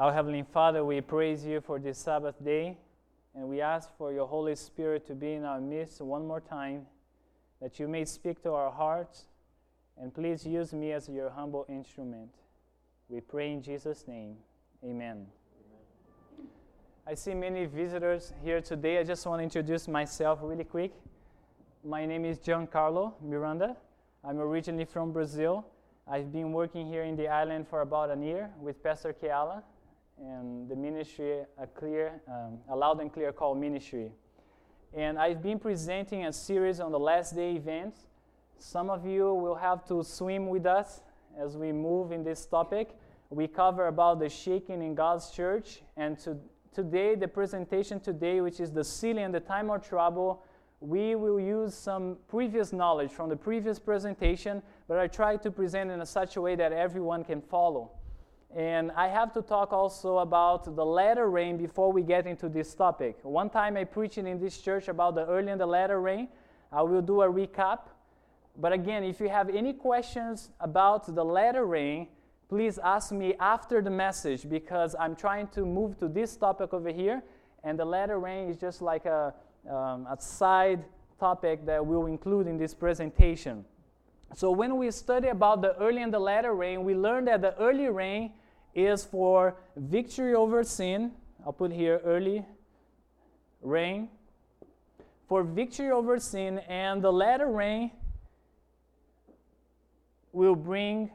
[0.00, 2.78] Our Heavenly Father, we praise you for this Sabbath day,
[3.34, 6.86] and we ask for your Holy Spirit to be in our midst one more time,
[7.60, 9.26] that you may speak to our hearts,
[10.00, 12.30] and please use me as your humble instrument.
[13.10, 14.36] We pray in Jesus' name.
[14.82, 15.26] Amen.
[17.06, 19.00] I see many visitors here today.
[19.00, 20.94] I just want to introduce myself really quick.
[21.84, 23.76] My name is Giancarlo Miranda.
[24.24, 25.66] I'm originally from Brazil.
[26.08, 29.62] I've been working here in the island for about a year with Pastor Keala
[30.20, 34.12] and the ministry, a clear, um, a loud and clear call ministry.
[34.92, 38.06] And I've been presenting a series on the last day events.
[38.58, 41.00] Some of you will have to swim with us
[41.38, 42.96] as we move in this topic.
[43.30, 46.36] We cover about the shaking in God's church, and to,
[46.74, 50.42] today, the presentation today, which is the sealing and the time of trouble,
[50.80, 55.90] we will use some previous knowledge from the previous presentation, but I try to present
[55.90, 57.92] in a such a way that everyone can follow.
[58.56, 62.74] And I have to talk also about the latter rain before we get into this
[62.74, 63.18] topic.
[63.22, 66.28] One time I preached in this church about the early and the latter rain.
[66.72, 67.80] I will do a recap.
[68.56, 72.08] But again, if you have any questions about the latter rain,
[72.48, 76.90] please ask me after the message because I'm trying to move to this topic over
[76.90, 77.22] here.
[77.62, 79.32] And the latter rain is just like a,
[79.70, 80.84] um, a side
[81.20, 83.64] topic that we'll include in this presentation.
[84.34, 87.56] So when we study about the early and the latter rain, we learn that the
[87.58, 88.32] early rain
[88.74, 91.12] is for victory over sin.
[91.44, 92.44] I'll put here early
[93.62, 94.08] rain.
[95.28, 97.92] For victory over sin, and the latter rain
[100.32, 101.10] will bring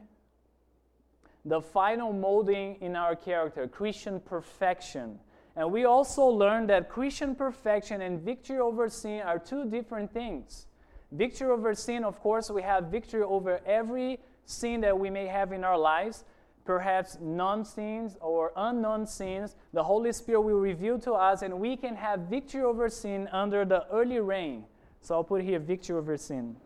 [1.44, 5.18] the final molding in our character, Christian perfection.
[5.54, 10.66] And we also learn that Christian perfection and victory over sin are two different things.
[11.12, 15.52] Victory over sin, of course, we have victory over every sin that we may have
[15.52, 16.24] in our lives,
[16.66, 19.56] perhaps non sins or unknown sins.
[19.72, 23.64] The Holy Spirit will reveal to us, and we can have victory over sin under
[23.64, 24.64] the early rain.
[25.00, 26.56] So I'll put here victory over sin.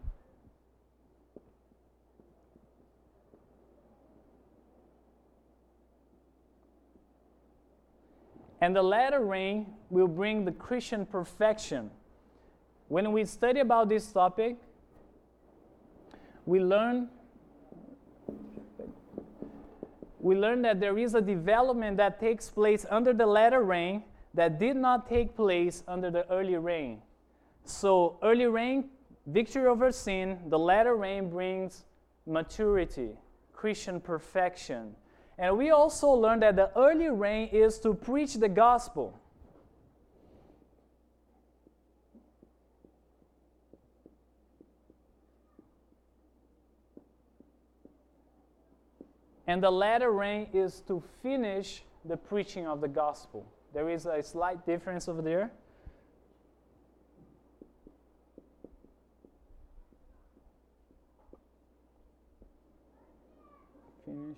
[8.62, 11.90] And the latter rain will bring the Christian perfection.
[12.88, 14.56] When we study about this topic,
[16.44, 17.08] we learn
[20.20, 24.02] we learn that there is a development that takes place under the latter rain
[24.34, 27.02] that did not take place under the early rain.
[27.64, 28.90] So, early rain,
[29.26, 31.84] victory over sin, the latter rain brings
[32.26, 33.10] maturity,
[33.52, 34.94] Christian perfection.
[35.38, 39.19] And we also learn that the early rain is to preach the gospel.
[49.50, 53.44] And the latter rain is to finish the preaching of the gospel.
[53.74, 55.50] There is a slight difference over there.
[64.04, 64.36] Finish.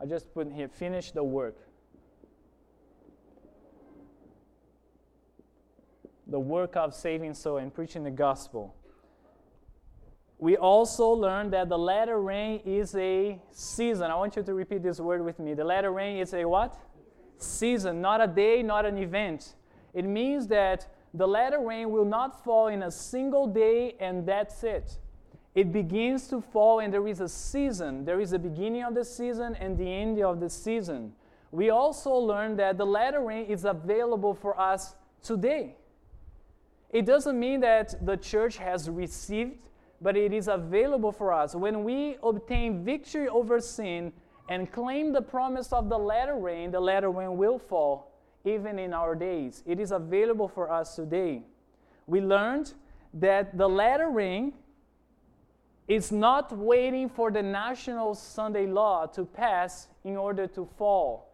[0.00, 1.56] I just put here finish the work.
[6.28, 8.76] The work of saving soul and preaching the gospel
[10.38, 14.10] we also learned that the latter rain is a season.
[14.10, 15.54] I want you to repeat this word with me.
[15.54, 16.76] The latter rain is a what?
[17.38, 19.54] Season, not a day, not an event.
[19.92, 24.64] It means that the latter rain will not fall in a single day and that's
[24.64, 24.98] it.
[25.54, 28.04] It begins to fall and there is a season.
[28.04, 31.12] There is a beginning of the season and the end of the season.
[31.52, 35.76] We also learned that the latter rain is available for us today.
[36.90, 39.58] It doesn't mean that the church has received
[40.04, 41.54] but it is available for us.
[41.54, 44.12] When we obtain victory over sin
[44.50, 48.12] and claim the promise of the latter rain, the latter rain will fall
[48.44, 49.62] even in our days.
[49.64, 51.42] It is available for us today.
[52.06, 52.74] We learned
[53.14, 54.52] that the latter rain
[55.88, 61.32] is not waiting for the national Sunday law to pass in order to fall.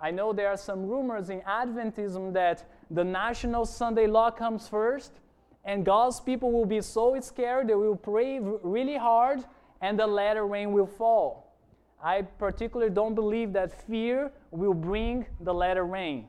[0.00, 5.20] I know there are some rumors in Adventism that the national Sunday law comes first
[5.64, 9.44] and God's people will be so scared they will pray really hard
[9.80, 11.54] and the latter rain will fall.
[12.02, 16.26] I particularly don't believe that fear will bring the latter rain.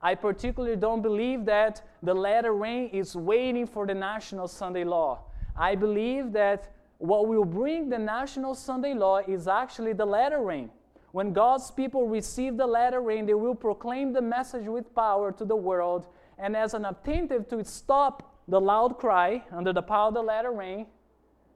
[0.00, 5.24] I particularly don't believe that the latter rain is waiting for the national Sunday law.
[5.56, 10.70] I believe that what will bring the national Sunday law is actually the latter rain.
[11.12, 15.44] When God's people receive the latter rain, they will proclaim the message with power to
[15.44, 16.06] the world,
[16.38, 20.52] and as an attentive to stop the loud cry under the power of the latter
[20.52, 20.86] rain,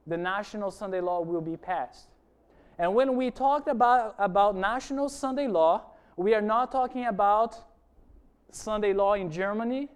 [0.07, 2.07] the national Sunday law will be passed.
[2.77, 5.83] And when we talked about, about national Sunday law,
[6.17, 7.55] we are not talking about
[8.51, 9.87] Sunday law in Germany,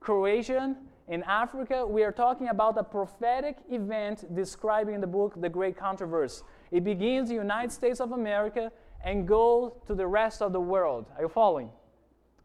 [0.00, 0.74] Croatia,
[1.08, 1.84] in Africa.
[1.86, 6.42] We are talking about a prophetic event described in the book The Great Controversy.
[6.70, 8.72] It begins in the United States of America
[9.04, 11.06] and goes to the rest of the world.
[11.16, 11.70] Are you following?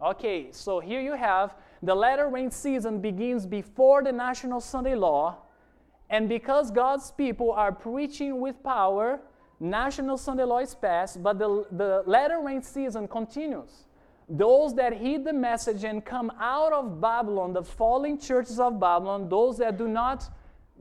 [0.02, 5.38] Okay, so here you have the latter rain season begins before the national Sunday law,
[6.10, 9.20] and because God's people are preaching with power,
[9.60, 13.86] national Sunday law is passed, but the, the latter rain season continues.
[14.30, 19.30] Those that heed the message and come out of Babylon, the falling churches of Babylon,
[19.30, 20.30] those that do not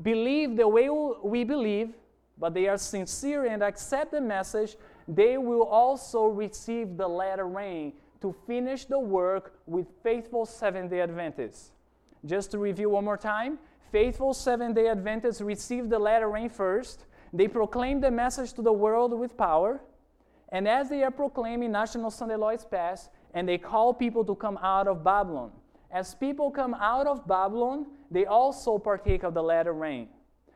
[0.03, 1.95] believe the way we believe,
[2.39, 4.77] but they are sincere and accept the message,
[5.09, 7.93] they will also receive the latter rain
[8.27, 11.71] to finish the work with faithful Seventh day Adventists.
[12.25, 13.61] Just to review one more time
[13.93, 17.07] faithful Seventh day Adventists receive the latter rain first.
[17.33, 19.81] They proclaim the message to the world with power.
[20.51, 24.35] And as they are proclaiming, National Sunday Law is passed, and they call people to
[24.35, 25.53] come out of Babylon.
[25.93, 30.09] As people come out of Babylon, they also partake of the latter rain.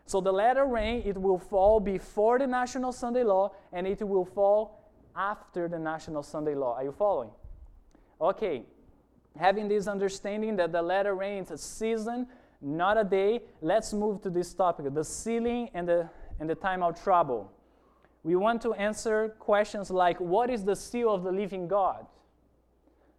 [0.07, 4.25] So the latter rain, it will fall before the National Sunday Law, and it will
[4.25, 6.75] fall after the National Sunday Law.
[6.75, 7.31] Are you following?
[8.21, 8.65] Okay,
[9.39, 12.27] having this understanding that the latter rain is a season,
[12.61, 16.09] not a day, let's move to this topic the sealing and the,
[16.39, 17.51] and the time of trouble.
[18.23, 22.07] We want to answer questions like what is the seal of the living God?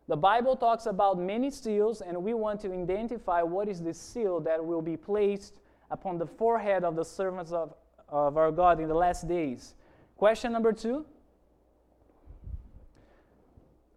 [0.07, 4.39] The Bible talks about many seals, and we want to identify what is the seal
[4.41, 5.53] that will be placed
[5.89, 7.73] upon the forehead of the servants of,
[8.09, 9.73] of our God in the last days.
[10.17, 11.05] Question number two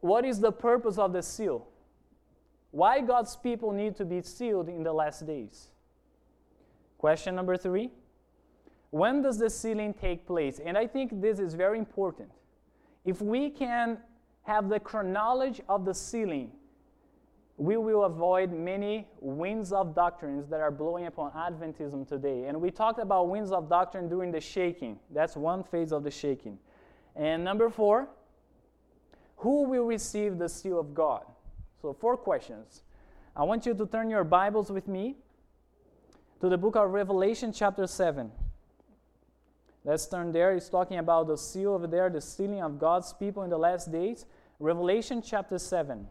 [0.05, 1.67] what is the purpose of the seal?
[2.73, 5.69] Why God's people need to be sealed in the last days?
[6.99, 7.91] Question number three
[8.91, 10.61] When does the sealing take place?
[10.63, 12.29] And I think this is very important.
[13.07, 13.97] If we can
[14.43, 16.51] have the chronology of the sealing,
[17.57, 22.45] we will avoid many winds of doctrines that are blowing upon Adventism today.
[22.45, 24.99] And we talked about winds of doctrine during the shaking.
[25.15, 26.59] That's one phase of the shaking.
[27.17, 28.11] And number four,
[29.37, 31.25] who will receive the seal of God?
[31.81, 32.83] So, four questions.
[33.37, 35.17] I want you to turn your Bibles with me
[36.41, 38.31] to the book of Revelation, chapter 7.
[39.85, 40.53] Let's turn there.
[40.53, 43.93] It's talking about the seal over there, the sealing of God's people in the last
[43.93, 44.25] days.
[44.59, 46.07] Revelation, chapter 7.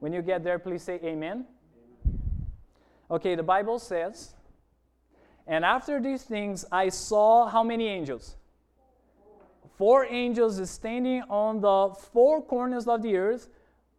[0.00, 1.46] When you get there, please say amen.
[3.08, 4.34] Okay, the Bible says,
[5.46, 8.36] And after these things I saw how many angels?
[9.82, 13.48] Four angels standing on the four corners of the earth,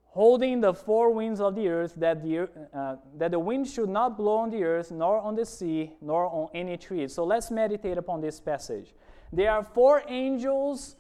[0.05, 4.15] holding the four winds of the earth, that the, uh, that the wind should not
[4.15, 7.05] blow on the earth, nor on the sea, nor on any tree.
[7.09, 8.93] So let's meditate upon this passage.
[9.33, 10.95] There are four angels.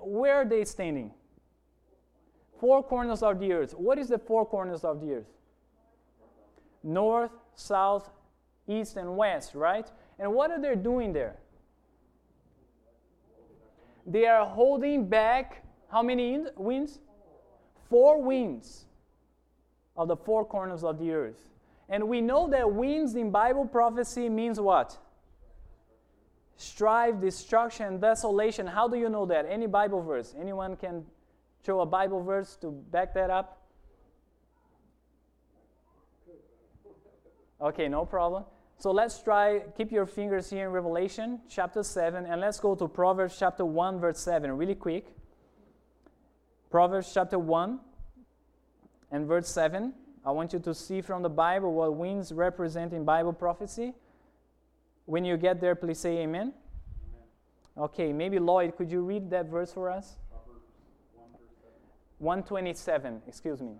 [0.00, 1.10] Where are they standing?
[2.60, 3.74] Four corners of the earth.
[3.76, 5.32] What is the four corners of the earth?
[6.84, 8.08] North, south,
[8.68, 9.90] east, and west, right?
[10.20, 11.40] And what are they doing there?
[14.06, 16.98] They are holding back how many winds?
[17.88, 18.86] Four winds
[19.96, 21.50] of the four corners of the earth.
[21.88, 24.96] And we know that winds in Bible prophecy means what?
[26.56, 28.66] Strife, destruction, desolation.
[28.66, 29.46] How do you know that?
[29.48, 30.34] Any Bible verse?
[30.38, 31.04] Anyone can
[31.66, 33.60] show a Bible verse to back that up?
[37.60, 38.44] Okay, no problem.
[38.80, 42.88] So let's try, keep your fingers here in Revelation chapter 7, and let's go to
[42.88, 45.14] Proverbs chapter 1, verse 7, really quick.
[46.70, 47.78] Proverbs chapter 1
[49.10, 49.92] and verse 7.
[50.24, 53.92] I want you to see from the Bible what winds represent in Bible prophecy.
[55.04, 56.54] When you get there, please say amen.
[56.54, 57.84] amen.
[57.84, 60.16] Okay, maybe Lloyd, could you read that verse for us?
[62.16, 63.74] 127, excuse me.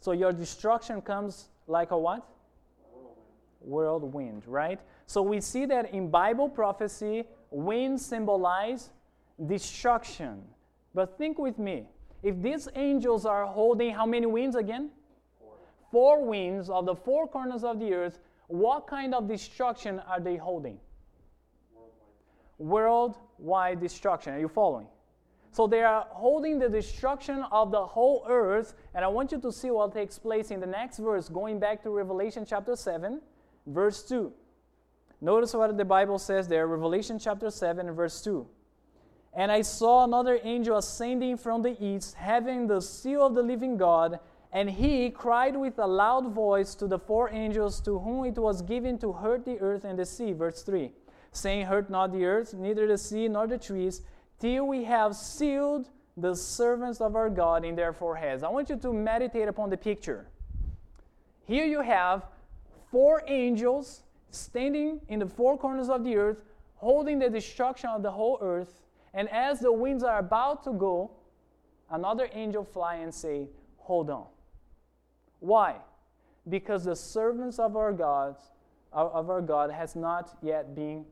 [0.00, 2.26] So your destruction comes like a what?
[3.62, 4.02] Whirlwind.
[4.12, 4.80] Whirlwind, right?
[5.06, 8.90] So we see that in Bible prophecy, wind symbolize
[9.46, 10.42] destruction.
[10.94, 11.88] But think with me.
[12.22, 14.90] If these angels are holding how many winds again?
[15.38, 15.54] Four.
[15.90, 20.36] Four winds of the four corners of the earth, what kind of destruction are they
[20.36, 20.78] holding?
[22.58, 24.34] Worldwide, Worldwide destruction.
[24.34, 24.86] Are you following?
[25.50, 28.74] So they are holding the destruction of the whole earth.
[28.94, 31.82] And I want you to see what takes place in the next verse, going back
[31.82, 33.20] to Revelation chapter 7,
[33.66, 34.32] verse 2.
[35.20, 38.46] Notice what the Bible says there, Revelation chapter 7, verse 2.
[39.34, 43.76] And I saw another angel ascending from the east, having the seal of the living
[43.76, 44.20] God.
[44.52, 48.62] And he cried with a loud voice to the four angels to whom it was
[48.62, 50.32] given to hurt the earth and the sea.
[50.32, 50.90] Verse 3
[51.32, 54.02] saying, Hurt not the earth, neither the sea nor the trees,
[54.38, 58.42] till we have sealed the servants of our God in their foreheads.
[58.42, 60.26] I want you to meditate upon the picture.
[61.44, 62.26] Here you have
[62.90, 66.42] four angels standing in the four corners of the earth,
[66.76, 68.82] holding the destruction of the whole earth.
[69.14, 71.12] And as the winds are about to go,
[71.90, 74.26] another angel fly and say, Hold on.
[75.40, 75.76] Why?
[76.48, 78.36] Because the servants of our God,
[78.92, 81.06] of our God has not yet been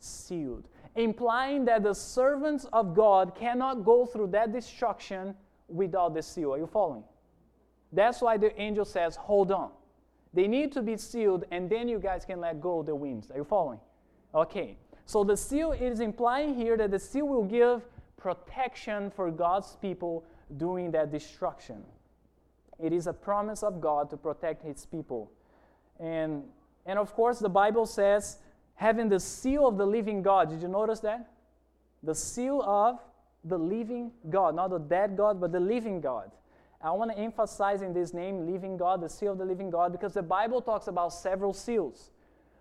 [0.00, 5.34] sealed, implying that the servants of God cannot go through that destruction
[5.68, 6.52] without the seal.
[6.54, 7.04] Are you following?
[7.92, 9.70] That's why the angel says, Hold on.
[10.34, 13.30] They need to be sealed, and then you guys can let go the winds.
[13.30, 13.80] Are you following?
[14.34, 14.78] Okay.
[15.04, 17.82] So the seal is implying here that the seal will give
[18.16, 20.24] protection for God's people
[20.56, 21.82] during that destruction.
[22.78, 25.30] It is a promise of God to protect his people.
[26.00, 26.44] And,
[26.86, 28.38] and of course, the Bible says,
[28.82, 30.50] having the seal of the living God.
[30.50, 31.30] Did you notice that?
[32.02, 32.98] The seal of
[33.44, 36.32] the living God, not the dead God, but the living God.
[36.80, 39.92] I want to emphasize in this name, living God, the seal of the living God,
[39.92, 42.10] because the Bible talks about several seals.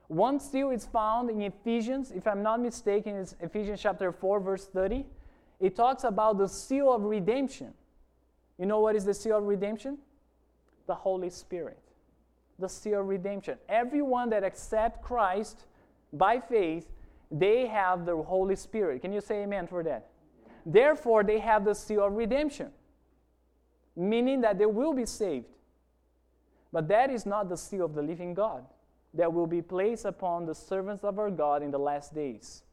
[0.09, 4.67] One seal is found in Ephesians, if I'm not mistaken, it's Ephesians chapter 4, verse
[4.67, 5.05] 30.
[5.59, 7.73] It talks about the seal of redemption.
[8.59, 9.97] You know what is the seal of redemption?
[10.85, 11.79] The Holy Spirit.
[12.59, 13.57] The seal of redemption.
[13.67, 15.65] Everyone that accepts Christ
[16.13, 16.87] by faith,
[17.31, 19.01] they have the Holy Spirit.
[19.01, 20.09] Can you say amen for that?
[20.65, 22.71] Therefore, they have the seal of redemption
[23.95, 25.45] meaning that they will be saved.
[26.71, 28.65] But that is not the seal of the living God
[29.13, 32.63] that will be placed upon the servants of our God in the last days.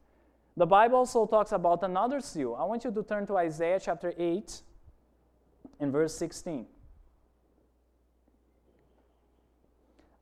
[0.55, 2.55] The Bible also talks about another seal.
[2.57, 4.61] I want you to turn to Isaiah chapter 8
[5.81, 6.65] and verse 16.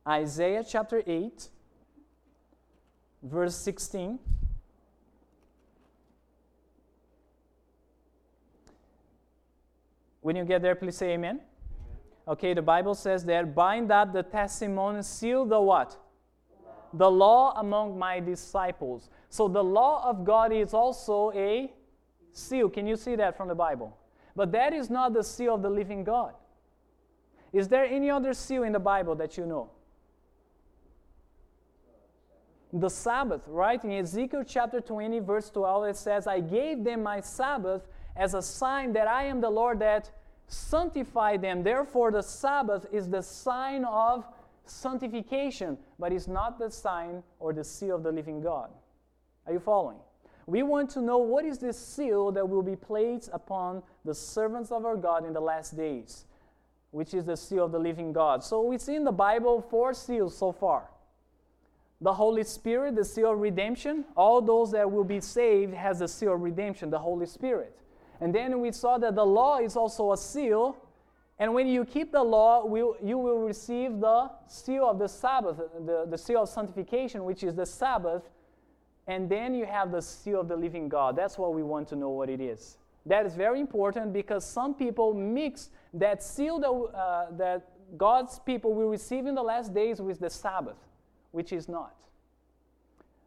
[0.06, 1.48] Isaiah chapter 8,
[3.22, 4.18] verse 16.
[10.20, 11.36] When you get there, please say amen.
[11.36, 11.40] amen.
[12.26, 15.96] Okay, the Bible says there, bind up the testimony, seal the what?
[16.92, 19.08] The law among my disciples.
[19.30, 21.72] So the law of God is also a
[22.32, 22.68] seal.
[22.68, 23.96] Can you see that from the Bible?
[24.34, 26.34] But that is not the seal of the living God.
[27.52, 29.70] Is there any other seal in the Bible that you know?
[32.72, 33.82] The Sabbath, right?
[33.82, 38.42] In Ezekiel chapter 20, verse 12, it says, I gave them my Sabbath as a
[38.42, 40.10] sign that I am the Lord that
[40.48, 41.62] sanctify them.
[41.62, 44.26] Therefore, the Sabbath is the sign of
[44.66, 48.70] sanctification, but it's not the sign or the seal of the living God.
[49.46, 49.98] Are you following?
[50.46, 54.72] We want to know what is this seal that will be placed upon the servants
[54.72, 56.24] of our God in the last days,
[56.90, 58.42] which is the seal of the living God.
[58.42, 60.88] So we see in the Bible four seals so far.
[62.00, 66.08] The Holy Spirit, the seal of redemption, all those that will be saved has the
[66.08, 67.76] seal of redemption, the Holy Spirit.
[68.20, 70.76] And then we saw that the law is also a seal.
[71.38, 72.64] And when you keep the law,
[73.02, 77.66] you will receive the seal of the Sabbath, the, seal of sanctification, which is the
[77.66, 78.22] Sabbath.
[79.06, 81.16] And then you have the seal of the living God.
[81.16, 82.76] That's what we want to know what it is.
[83.06, 88.74] That is very important because some people mix that seal that, uh, that God's people
[88.74, 90.76] will receive in the last days with the Sabbath,
[91.32, 91.94] which is not.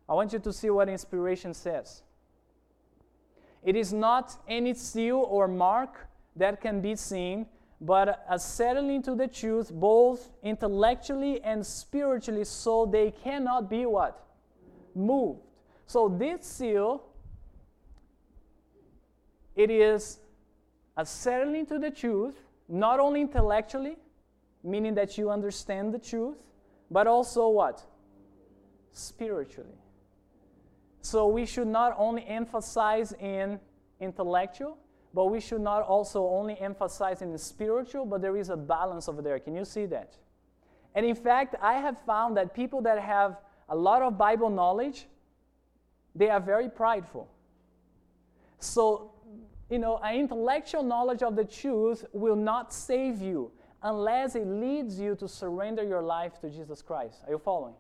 [0.08, 2.04] I want you to see what inspiration says.
[3.64, 7.46] It is not any seal or mark that can be seen,
[7.80, 14.24] but a settling to the truth both intellectually and spiritually, so they cannot be what?
[14.96, 15.42] Moved.
[15.88, 17.04] So this seal,
[19.56, 20.20] it is
[20.98, 22.36] a settling to the truth,
[22.68, 23.98] not only intellectually,
[24.64, 26.38] meaning that you understand the truth,
[26.90, 27.84] but also what?
[28.92, 29.78] Spiritually.
[31.02, 33.60] So we should not only emphasize in
[34.00, 34.78] intellectual,
[35.14, 39.10] but we should not also only emphasize in the spiritual, but there is a balance
[39.10, 39.40] over there.
[39.40, 40.16] Can you see that?
[40.96, 43.38] And in fact, I have found that people that have
[43.70, 45.08] a lot of Bible knowledge,
[46.16, 47.30] they are very prideful.
[48.60, 49.14] So,
[49.70, 55.00] you know, an intellectual knowledge of the truth will not save you unless it leads
[55.00, 57.24] you to surrender your life to Jesus Christ.
[57.26, 57.74] Are you following?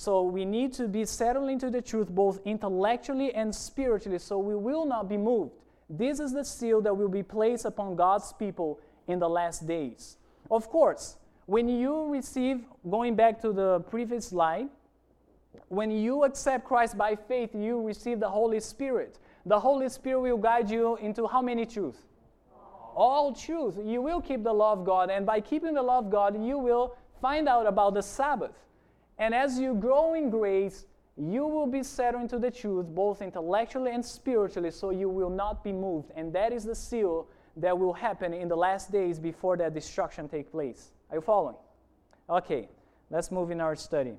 [0.00, 4.56] So we need to be settled into the truth both intellectually and spiritually so we
[4.56, 5.52] will not be moved.
[5.90, 10.16] This is the seal that will be placed upon God's people in the last days.
[10.50, 14.68] Of course, when you receive, going back to the previous slide,
[15.68, 19.18] when you accept Christ by faith, you receive the Holy Spirit.
[19.44, 21.98] the Holy Spirit will guide you into how many truths?
[22.96, 23.78] All truth.
[23.84, 26.56] You will keep the law of God, and by keeping the law of God, you
[26.56, 28.56] will find out about the Sabbath.
[29.20, 30.86] And as you grow in grace,
[31.16, 35.62] you will be settled into the truth, both intellectually and spiritually, so you will not
[35.62, 36.10] be moved.
[36.16, 40.26] And that is the seal that will happen in the last days before that destruction
[40.26, 40.92] take place.
[41.10, 41.56] Are you following?
[42.30, 42.70] Okay,
[43.10, 44.14] let's move in our study.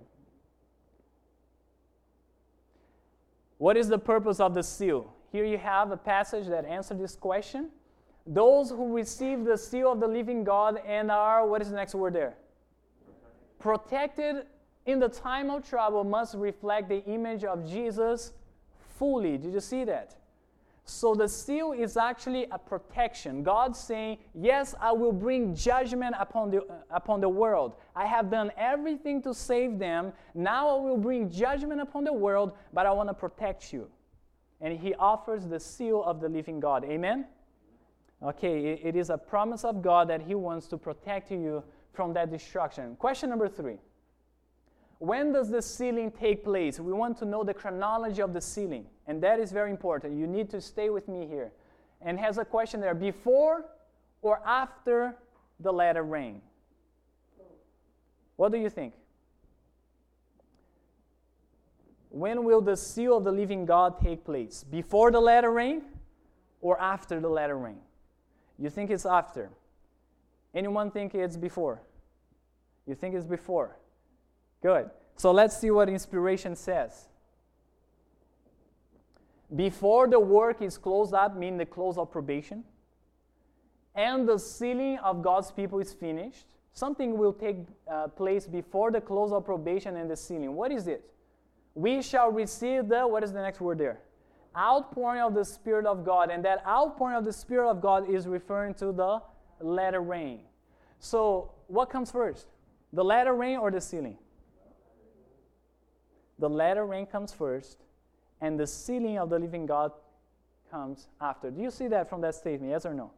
[3.57, 5.11] What is the purpose of the seal?
[5.31, 7.69] Here you have a passage that answers this question.
[8.27, 11.95] Those who receive the seal of the living God and are, what is the next
[11.95, 12.35] word there?
[13.57, 14.45] Protected
[14.91, 18.33] in the time of trouble must reflect the image of Jesus
[18.97, 19.37] fully.
[19.37, 20.15] Did you see that?
[20.85, 23.43] So the seal is actually a protection.
[23.43, 27.75] God saying, Yes, I will bring judgment upon the, uh, upon the world.
[27.95, 30.11] I have done everything to save them.
[30.33, 33.89] Now I will bring judgment upon the world, but I want to protect you.
[34.59, 36.83] And He offers the seal of the living God.
[36.83, 37.25] Amen?
[38.23, 42.13] Okay, it, it is a promise of God that He wants to protect you from
[42.13, 42.95] that destruction.
[42.95, 43.77] Question number three
[45.01, 46.79] when does the sealing take place?
[46.79, 50.15] We want to know the chronology of the sealing, and that is very important.
[50.15, 51.51] You need to stay with me here.
[52.01, 53.65] And has a question there before
[54.21, 55.15] or after
[55.59, 56.39] the latter rain?
[58.35, 58.93] What do you think?
[62.09, 64.63] When will the seal of the living God take place?
[64.63, 65.81] Before the latter rain
[66.61, 67.79] or after the latter rain?
[68.59, 69.49] You think it's after.
[70.53, 71.81] Anyone think it's before?
[72.85, 73.77] You think it's before?
[74.61, 74.89] Good.
[75.15, 77.07] So let's see what inspiration says.
[79.55, 82.63] Before the work is closed up, meaning the close of probation,
[83.95, 87.57] and the sealing of God's people is finished, something will take
[87.89, 90.55] uh, place before the close of probation and the sealing.
[90.55, 91.03] What is it?
[91.75, 93.99] We shall receive the, what is the next word there?
[94.57, 96.29] Outpouring of the Spirit of God.
[96.29, 99.21] And that outpouring of the Spirit of God is referring to the
[99.59, 100.41] latter rain.
[100.99, 102.47] So, what comes first?
[102.93, 104.17] The latter rain or the sealing?
[106.41, 107.77] The latter rain comes first,
[108.41, 109.91] and the sealing of the living God
[110.69, 111.51] comes after.
[111.51, 112.71] Do you see that from that statement?
[112.71, 113.11] Yes or no?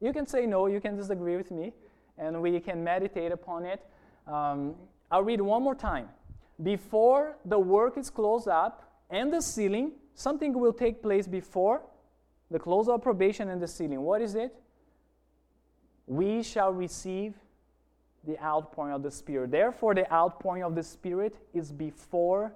[0.00, 1.72] You can say no, you can disagree with me,
[2.18, 3.84] and we can meditate upon it.
[4.26, 4.74] Um,
[5.10, 6.08] I'll read one more time.
[6.62, 11.82] Before the work is closed up and the sealing, something will take place before
[12.50, 14.00] the close of probation and the sealing.
[14.00, 14.54] What is it?
[16.06, 17.34] We shall receive
[18.26, 19.50] the outpouring of the Spirit.
[19.50, 22.52] Therefore, the outpouring of the Spirit is before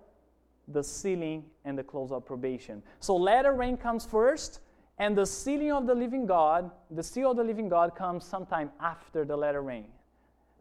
[0.68, 2.83] the sealing and the close of probation.
[3.00, 4.61] So, latter rain comes first,
[4.98, 8.70] and the sealing of the living God, the seal of the living God, comes sometime
[8.80, 9.87] after the latter rain.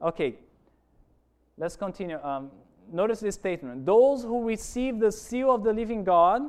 [0.02, 0.36] Okay,
[1.58, 2.20] let's continue.
[2.24, 2.52] Um,
[2.92, 6.44] notice this statement Those who receive the seal of the living God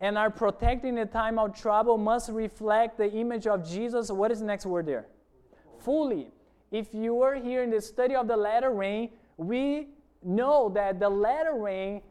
[0.00, 4.10] and are protected in the time of trouble must reflect the image of Jesus.
[4.10, 5.06] What is the next word there?
[5.80, 6.30] Fully
[6.70, 9.88] if you were here in the study of the latter rain, we
[10.22, 12.02] know that the latter rain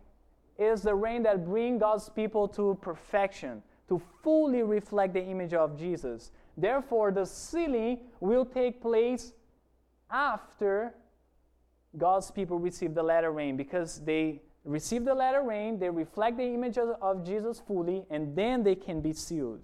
[0.57, 5.77] is the rain that brings God's people to perfection, to fully reflect the image of
[5.77, 6.31] Jesus.
[6.55, 9.33] Therefore, the sealing will take place
[10.09, 10.95] after
[11.95, 16.43] God's people receive the latter rain because they receive the latter rain, they reflect the
[16.43, 19.61] image of Jesus fully, and then they can be sealed.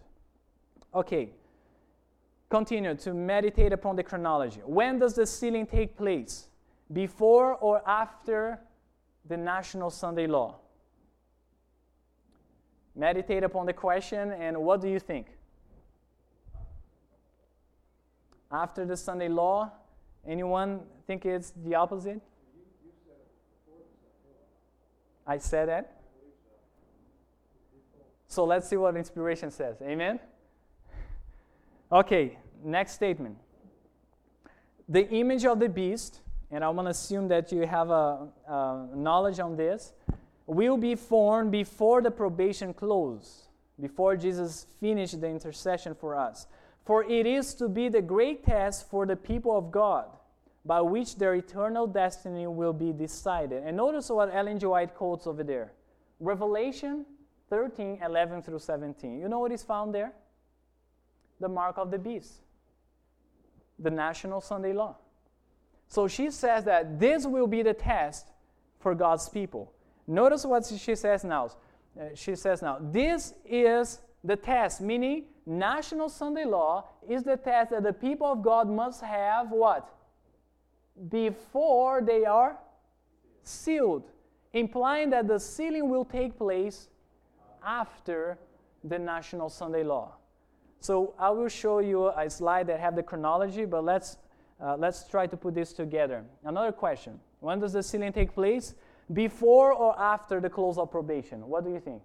[0.94, 1.32] Okay,
[2.50, 4.62] Continue to meditate upon the chronology.
[4.64, 6.48] When does the sealing take place?
[6.92, 8.60] Before or after
[9.28, 10.58] the National Sunday Law?
[12.96, 15.28] Meditate upon the question, and what do you think?
[18.52, 19.72] After the Sunday Law?
[20.28, 22.22] Anyone think it's the opposite?
[25.26, 26.02] I said that?
[28.28, 29.78] So let's see what inspiration says.
[29.82, 30.20] Amen?
[31.94, 33.38] Okay, next statement.
[34.90, 38.88] The image of the beast, and I'm going to assume that you have a, a,
[38.96, 39.94] knowledge on this,
[40.48, 43.44] will be formed before the probation close,
[43.80, 46.48] before Jesus finished the intercession for us.
[46.84, 50.08] For it is to be the great test for the people of God,
[50.66, 53.62] by which their eternal destiny will be decided.
[53.64, 54.66] And notice what Ellen G.
[54.66, 55.74] White quotes over there
[56.20, 57.06] Revelation
[57.52, 59.20] 13 11 through 17.
[59.20, 60.14] You know what is found there?
[61.44, 62.44] The mark of the beast
[63.80, 64.96] the National Sunday Law.
[65.88, 68.32] So she says that this will be the test
[68.80, 69.74] for God's people.
[70.08, 71.50] Notice what she says now.
[72.16, 77.84] She says now, this is the test, meaning National Sunday Law is the test that
[77.84, 79.90] the people of God must have what?
[81.10, 82.58] Before they are
[83.44, 84.10] sealed,
[84.54, 86.88] implying that the sealing will take place
[87.66, 88.38] after
[88.84, 90.14] the national Sunday law.
[90.84, 94.18] So I will show you a slide that have the chronology, but let's,
[94.62, 96.26] uh, let's try to put this together.
[96.44, 97.22] Another question.
[97.40, 98.76] When does the sealing take place?
[99.14, 101.48] Before or after the close of probation?
[101.48, 102.02] What do you think?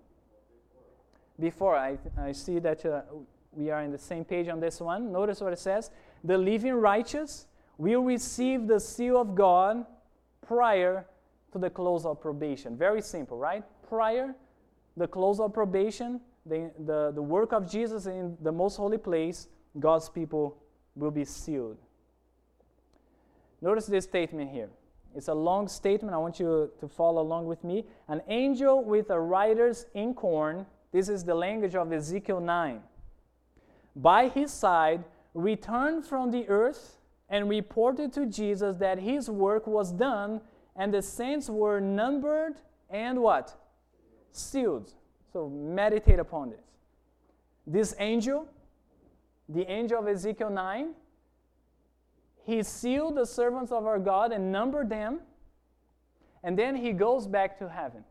[1.41, 1.77] Before.
[1.77, 3.01] I, I see that uh,
[3.51, 5.11] we are in the same page on this one.
[5.11, 5.91] Notice what it says.
[6.23, 9.87] The living righteous will receive the seal of God
[10.47, 11.05] prior
[11.51, 12.77] to the close of probation.
[12.77, 13.65] Very simple, right?
[13.89, 14.37] Prior
[14.97, 19.49] the close of probation, the, the, the work of Jesus in the most holy place,
[19.79, 20.57] God's people
[20.95, 21.79] will be sealed.
[23.61, 24.71] Notice this statement here.
[25.15, 26.15] It's a long statement.
[26.15, 27.85] I want you to follow along with me.
[28.09, 30.67] An angel with a writer's inkhorn.
[30.93, 32.81] This is the language of Ezekiel 9.
[33.97, 36.99] By his side, returned from the earth
[37.29, 40.41] and reported to Jesus that his work was done
[40.77, 42.55] and the saints were numbered
[42.89, 43.55] and what?
[44.33, 44.93] Sealed.
[45.33, 46.65] So meditate upon this.
[47.67, 48.49] This angel,
[49.49, 50.95] the angel of Ezekiel 9,
[52.45, 55.21] he sealed the servants of our God and numbered them,
[56.43, 58.05] and then he goes back to heaven.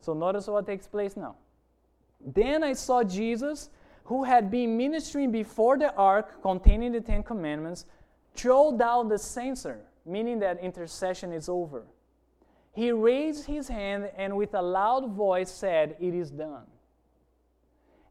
[0.00, 1.36] So notice what takes place now.
[2.24, 3.68] Then I saw Jesus,
[4.04, 7.84] who had been ministering before the ark containing the Ten Commandments,
[8.34, 11.84] throw down the censer, meaning that intercession is over.
[12.72, 16.66] He raised his hand and with a loud voice said, It is done.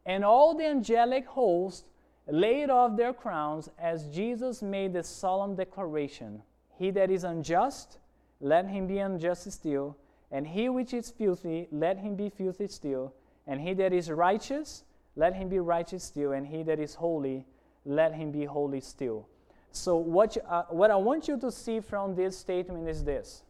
[0.05, 1.85] And all the angelic host
[2.27, 6.41] laid off their crowns as Jesus made the solemn declaration
[6.77, 7.99] He that is unjust,
[8.39, 9.97] let him be unjust still,
[10.31, 13.13] and he which is filthy, let him be filthy still,
[13.47, 14.83] and he that is righteous,
[15.15, 17.45] let him be righteous still, and he that is holy,
[17.85, 19.27] let him be holy still.
[19.71, 23.43] So, what, uh, what I want you to see from this statement is this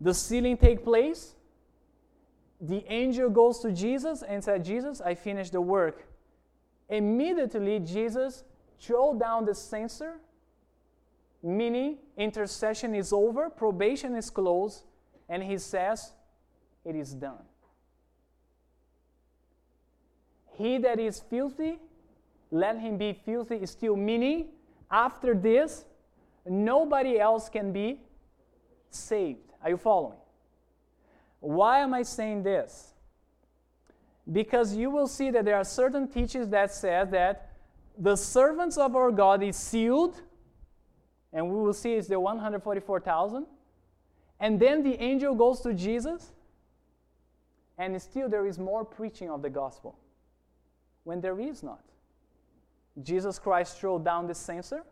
[0.00, 1.34] the sealing take place.
[2.60, 6.06] The angel goes to Jesus and said, Jesus, I finished the work.
[6.88, 8.44] Immediately, Jesus
[8.80, 10.14] throw down the censer,
[11.42, 14.84] meaning intercession is over, probation is closed,
[15.28, 16.12] and he says,
[16.84, 17.44] It is done.
[20.54, 21.78] He that is filthy,
[22.50, 24.48] let him be filthy still, meaning
[24.90, 25.84] after this,
[26.44, 28.00] nobody else can be
[28.90, 29.49] saved.
[29.62, 30.18] Are you following?
[31.40, 32.94] Why am I saying this?
[34.30, 37.50] Because you will see that there are certain teachings that say that
[37.98, 40.20] the servants of our God is sealed,
[41.32, 43.46] and we will see it's the 144,000.
[44.38, 46.32] And then the angel goes to Jesus,
[47.76, 49.98] and still there is more preaching of the gospel
[51.04, 51.82] when there is not.
[53.02, 54.84] Jesus Christ throw down the censer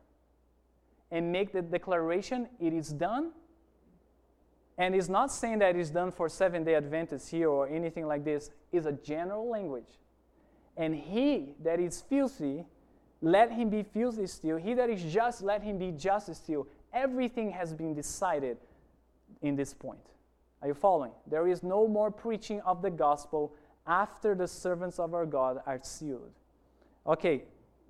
[1.10, 3.32] and make the declaration, it is done,
[4.78, 8.24] and it's not saying that it's done for seven day Adventists here or anything like
[8.24, 8.50] this.
[8.70, 9.98] It's a general language.
[10.76, 12.64] And he that is filthy,
[13.20, 14.56] let him be filthy still.
[14.56, 16.68] He that is just, let him be just still.
[16.94, 18.58] Everything has been decided
[19.42, 19.98] in this point.
[20.62, 21.12] Are you following?
[21.26, 25.80] There is no more preaching of the gospel after the servants of our God are
[25.82, 26.30] sealed.
[27.04, 27.42] Okay,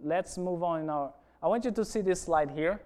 [0.02, 1.14] let's move on now.
[1.42, 2.80] I want you to see this slide here.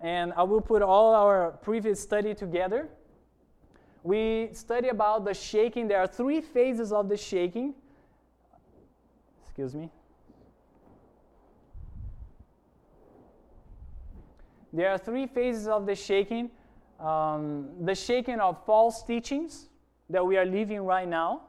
[0.00, 2.88] And I will put all our previous study together
[4.02, 5.88] we study about the shaking.
[5.88, 7.74] There are three phases of the shaking.
[9.44, 9.90] Excuse me.
[14.72, 16.50] There are three phases of the shaking.
[16.98, 19.68] Um, the shaking of false teachings
[20.08, 21.42] that we are living right now,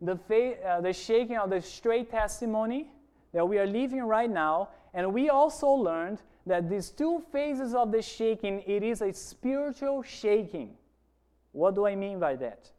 [0.00, 2.88] the, fa- uh, the shaking of the straight testimony
[3.32, 7.92] that we are living right now, and we also learned that these two phases of
[7.92, 10.70] the shaking, it is a spiritual shaking.
[11.52, 12.70] What do I mean by that?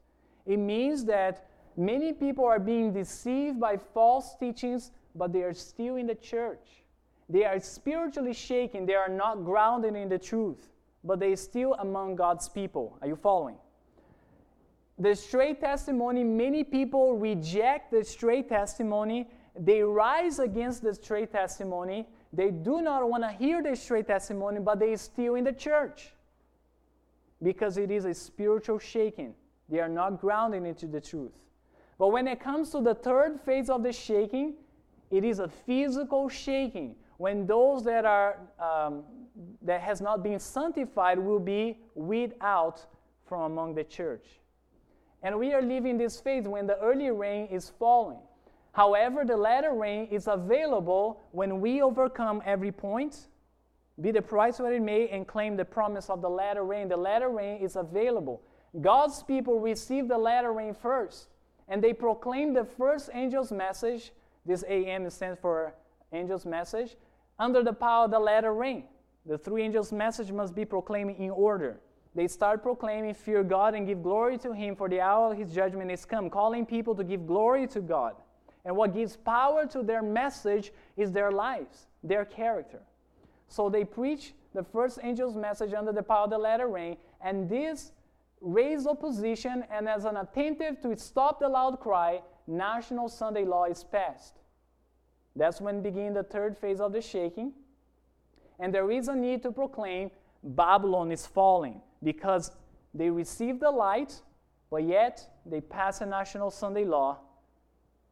[0.46, 5.98] It means that many people are being deceived by false teachings, but they are still
[5.98, 6.84] in the church.
[7.30, 10.68] They are spiritually shaken, they are not grounded in the truth,
[11.04, 12.98] but they are still among God's people.
[13.02, 13.56] Are you following?
[15.00, 19.30] The straight testimony, many people reject the straight testimony.
[19.58, 22.08] They rise against the straight testimony.
[22.34, 25.54] They do not want to hear the straight testimony, but they are still in the
[25.54, 26.14] church
[27.44, 29.34] because it is a spiritual shaking.
[29.70, 31.32] They are not grounded into the truth.
[31.98, 34.56] But when it comes to the third phase of the shaking,
[35.10, 36.96] it is a physical shaking.
[37.18, 39.04] When those that are um,
[39.62, 42.86] that has not been sanctified will be weed out
[43.26, 44.26] from among the church.
[45.24, 48.20] And we are living this phase when the early rain is falling.
[48.74, 53.28] However, the latter rain is available when we overcome every point
[54.00, 56.88] be the price what it may, and claim the promise of the latter rain.
[56.88, 58.42] The latter rain is available.
[58.80, 61.28] God's people receive the latter rain first.
[61.68, 64.12] and they proclaim the first angel's message.
[64.46, 65.74] This AM stands for
[66.12, 66.98] angel's message
[67.40, 68.84] under the power of the latter rain.
[69.26, 71.80] The three angels' message must be proclaimed in order.
[72.14, 75.54] They start proclaiming, Fear God and give glory to Him, for the hour of His
[75.54, 78.16] judgment is come, calling people to give glory to God.
[78.66, 82.82] And what gives power to their message is their lives, their character.
[83.52, 87.50] So they preach the first angel's message under the power of the latter rain, and
[87.50, 87.92] this
[88.40, 93.84] raised opposition, and as an attentive to stop the loud cry, national Sunday law is
[93.84, 94.40] passed.
[95.36, 97.52] That's when begin the third phase of the shaking.
[98.58, 100.12] And there is a need to proclaim
[100.42, 102.52] Babylon is falling because
[102.94, 104.22] they receive the light,
[104.70, 107.20] but yet they pass a national Sunday law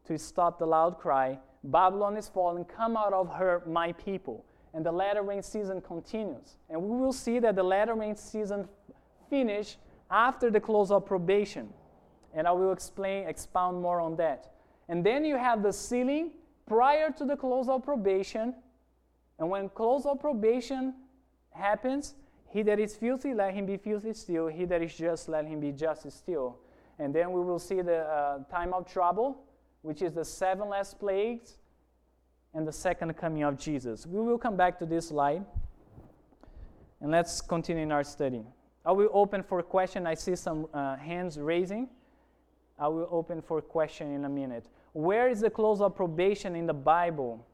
[0.06, 4.46] to stop the loud cry Babylon is falling, come out of her, my people.
[4.74, 6.58] And the latter rain season continues.
[6.70, 8.68] And we will see that the latter rain season
[9.30, 9.78] finish
[10.12, 11.70] after the close of probation.
[12.34, 14.52] And I will explain, expound more on that.
[14.88, 16.32] And then you have the sealing
[16.68, 18.54] prior to the close of probation.
[19.40, 20.94] And when close of probation
[21.52, 22.16] happens,
[22.50, 24.48] he that is filthy, let him be filthy still.
[24.48, 26.58] He that is just, let him be just still.
[26.98, 29.44] And then we will see the uh, time of trouble,
[29.82, 31.58] which is the seven last plagues
[32.54, 34.06] and the second coming of Jesus.
[34.06, 35.46] We will come back to this slide.
[37.02, 38.44] And let's continue in our study.
[38.86, 40.08] I will open for a question.
[40.08, 41.90] I see some uh, hands raising.
[42.78, 44.68] I will open for a question in a minute.
[44.94, 47.46] Where is the close of probation in the Bible?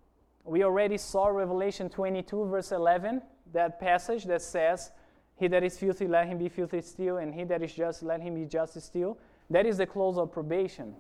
[0.44, 3.22] We already saw Revelation 22, verse 11
[3.54, 4.92] that passage that says,
[5.38, 8.22] He that is filthy, let him be filthy still, and he that is just, let
[8.22, 9.18] him be just still.
[9.50, 10.96] That is the close of probation.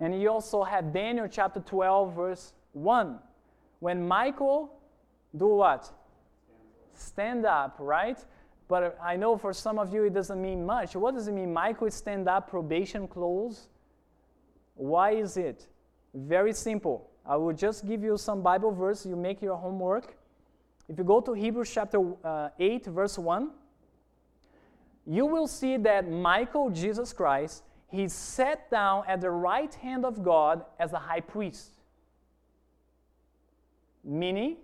[0.00, 3.18] And you also have Daniel chapter 12, verse 1.
[3.80, 4.72] When Michael
[5.36, 5.90] do what?
[6.94, 8.18] Stand up, right?
[8.68, 10.94] But I know for some of you it doesn't mean much.
[10.94, 11.52] What does it mean?
[11.52, 13.68] Michael stand up, probation close.
[14.74, 15.66] Why is it?
[16.14, 17.10] Very simple.
[17.24, 19.06] I will just give you some Bible verse.
[19.06, 20.16] You make your homework.
[20.88, 23.50] If you go to Hebrews chapter uh, 8, verse 1,
[25.06, 30.22] you will see that Michael, Jesus Christ, he sat down at the right hand of
[30.22, 31.77] God as a high priest.
[34.08, 34.56] Meaning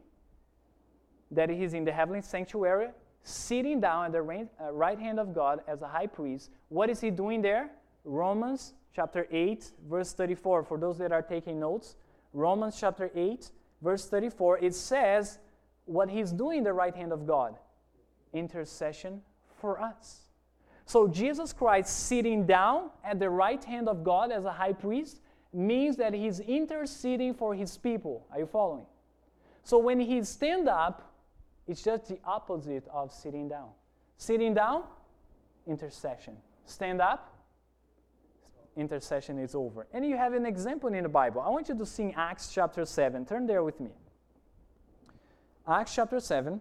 [1.31, 2.89] that he's in the heavenly sanctuary,
[3.23, 6.51] sitting down at the right uh, hand of God as a high priest.
[6.69, 7.71] What is he doing there?
[8.05, 10.65] Romans chapter 8, verse 34.
[10.65, 11.97] For those that are taking notes,
[12.33, 13.51] Romans chapter 8,
[13.83, 15.39] verse 34, it says
[15.85, 17.57] what he's doing the right hand of God
[18.33, 19.21] intercession
[19.61, 20.23] for us.
[20.87, 25.21] So Jesus Christ sitting down at the right hand of God as a high priest
[25.53, 28.27] means that he's interceding for his people.
[28.33, 28.87] Are you following?
[29.65, 31.11] So when he stand up,
[31.67, 33.71] it's just the opposite of sitting down.
[34.19, 34.85] Sitting down,
[35.67, 36.37] intercession.
[36.67, 37.35] Stand up,
[38.77, 39.87] intercession is over.
[39.93, 41.41] And you have an example in the Bible.
[41.41, 43.25] I want you to sing Acts chapter 7.
[43.25, 43.91] Turn there with me.
[45.67, 46.61] Acts chapter 7.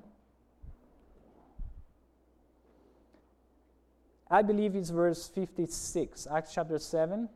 [4.32, 6.28] I believe it's verse 56.
[6.34, 7.28] Acts chapter 7.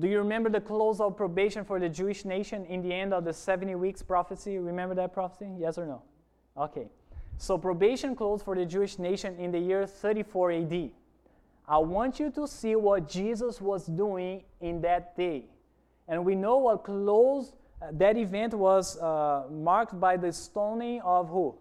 [0.00, 3.24] Do you remember the close of probation for the Jewish nation in the end of
[3.24, 4.58] the 70 weeks prophecy?
[4.58, 5.50] Remember that prophecy?
[5.58, 6.02] Yes or no?
[6.56, 6.88] Okay.
[7.36, 10.90] So probation closed for the Jewish nation in the year 34 AD.
[11.68, 15.44] I want you to see what Jesus was doing in that day.
[16.08, 21.28] And we know what closed uh, that event was uh, marked by the stoning of
[21.28, 21.54] who?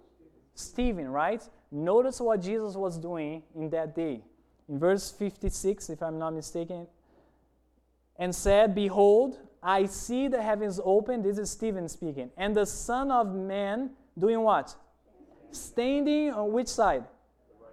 [0.53, 1.43] Stephen, right?
[1.71, 4.21] Notice what Jesus was doing in that day.
[4.69, 6.87] In verse 56, if I'm not mistaken,
[8.19, 11.23] and said, Behold, I see the heavens open.
[11.23, 12.29] This is Stephen speaking.
[12.37, 14.75] And the Son of Man doing what?
[15.51, 17.05] Standing on which side?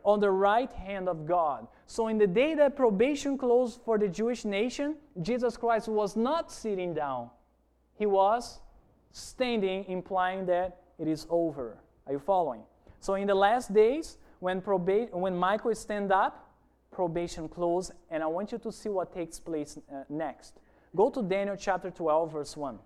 [0.04, 1.66] On the right hand of God.
[1.86, 6.50] So, in the day that probation closed for the Jewish nation, Jesus Christ was not
[6.50, 7.30] sitting down.
[7.96, 8.60] He was
[9.12, 11.78] standing, implying that it is over.
[12.06, 12.62] Are you following?
[13.00, 16.45] So, in the last days, when, proba- when Michael stand up,
[16.90, 20.54] probation close, and I want you to see what takes place uh, next.
[20.94, 22.78] Go to Daniel chapter 12, verse 1.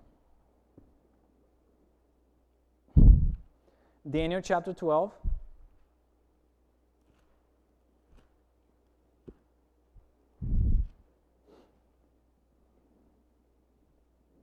[4.09, 5.13] Daniel chapter 12.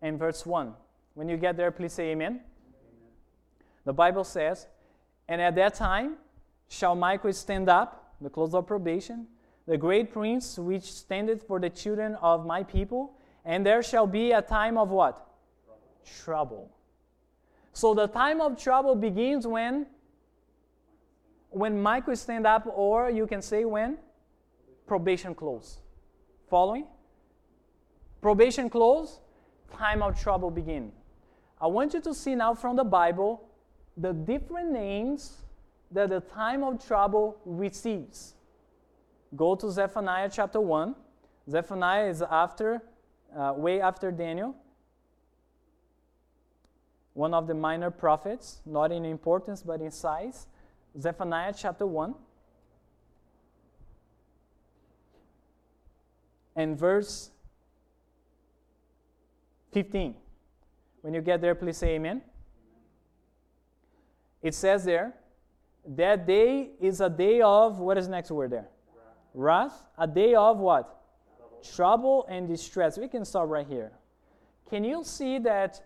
[0.01, 0.73] And verse 1.
[1.15, 2.33] When you get there, please say amen.
[2.33, 2.41] amen.
[3.83, 4.67] The Bible says,
[5.27, 6.17] And at that time
[6.69, 9.27] shall Michael stand up, the close of probation,
[9.67, 14.31] the great prince which standeth for the children of my people, and there shall be
[14.31, 15.27] a time of what?
[16.23, 16.71] Trouble.
[17.73, 19.85] So the time of trouble begins when
[21.49, 23.97] when Michael stand up, or you can say when
[24.85, 25.79] probation close.
[26.49, 26.85] Following?
[28.21, 29.19] Probation close,
[29.71, 30.91] time of trouble begin.
[31.59, 33.47] I want you to see now from the Bible
[33.95, 35.41] the different names
[35.91, 38.33] that the time of trouble receives.
[39.35, 40.95] Go to Zephaniah chapter 1.
[41.49, 42.81] Zephaniah is after,
[43.37, 44.55] uh, way after Daniel,
[47.13, 50.47] one of the minor prophets, not in importance but in size.
[50.99, 52.15] Zephaniah chapter 1.
[56.55, 57.31] And verse
[59.71, 60.15] 15.
[61.01, 62.21] When you get there, please say amen.
[64.41, 65.13] It says there,
[65.85, 68.67] that day is a day of, what is the next word there?
[69.37, 69.83] Wrath.
[69.99, 70.99] A day of what?
[71.75, 72.25] Trouble.
[72.27, 72.97] And distress.
[72.97, 73.91] We can stop right here.
[74.69, 75.81] Can you see that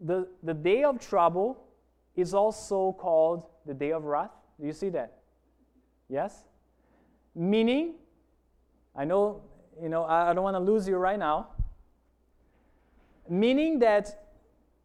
[0.00, 1.62] the, the day of trouble
[2.16, 4.30] is also called the day of wrath?
[4.58, 5.18] Do you see that?
[6.08, 6.44] Yes?
[7.34, 7.94] Meaning,
[8.96, 9.42] I know,
[9.80, 11.48] you know, I don't want to lose you right now.
[13.28, 14.34] Meaning that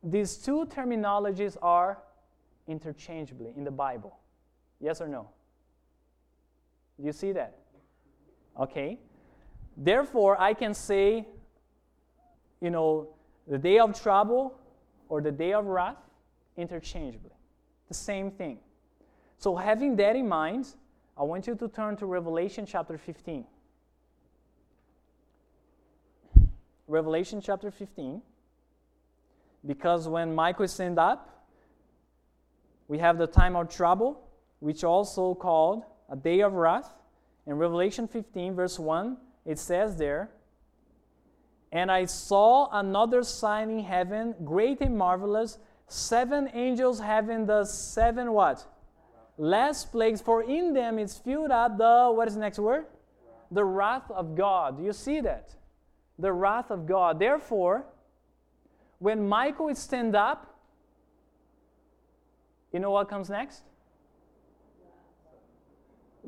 [0.04, 2.00] these two terminologies are
[2.68, 4.20] interchangeably in the Bible.
[4.80, 5.30] Yes or no?
[7.00, 7.58] Do you see that?
[8.60, 9.00] Okay.
[9.76, 11.28] Therefore, I can say,
[12.62, 13.10] you know,
[13.48, 14.60] the day of trouble
[15.10, 15.98] or the day of wrath
[16.58, 17.32] interchangeably.
[17.88, 18.58] The same thing.
[19.38, 20.68] So, having that in mind,
[21.16, 23.46] I want you to turn to Revelation chapter 15.
[26.88, 28.22] Revelation chapter 15.
[29.66, 31.46] Because when Michael stand up,
[32.88, 34.28] we have the time of trouble,
[34.60, 36.94] which also called a day of wrath.
[37.48, 40.30] In Revelation 15, verse 1, it says there,
[41.72, 45.58] And I saw another sign in heaven, great and marvelous,
[45.88, 48.66] seven angels having the seven what?
[49.38, 52.86] Last plagues, for in them is filled up the, what is the next word?
[53.52, 54.78] The wrath of God.
[54.78, 55.56] Do you see that?
[56.20, 57.18] The wrath of God.
[57.18, 57.86] Therefore,
[59.00, 60.60] when Michael is stand up,
[62.74, 63.62] you know what comes next?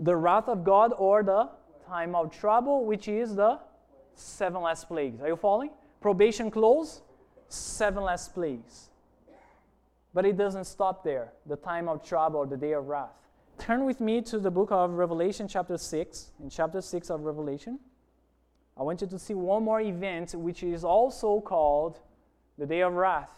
[0.02, 1.50] The wrath of God or the
[1.86, 3.60] time of trouble, which is the
[4.16, 5.22] seven last plagues.
[5.22, 5.72] Are you following?
[6.00, 7.02] Probation close,
[7.50, 8.90] seven last plagues.
[10.14, 13.12] But it doesn't stop there, the time of trouble the day of wrath.
[13.58, 16.32] Turn with me to the book of Revelation, chapter 6.
[16.42, 17.78] In chapter 6 of Revelation,
[18.78, 22.00] I want you to see one more event which is also called
[22.58, 23.34] the day of wrath,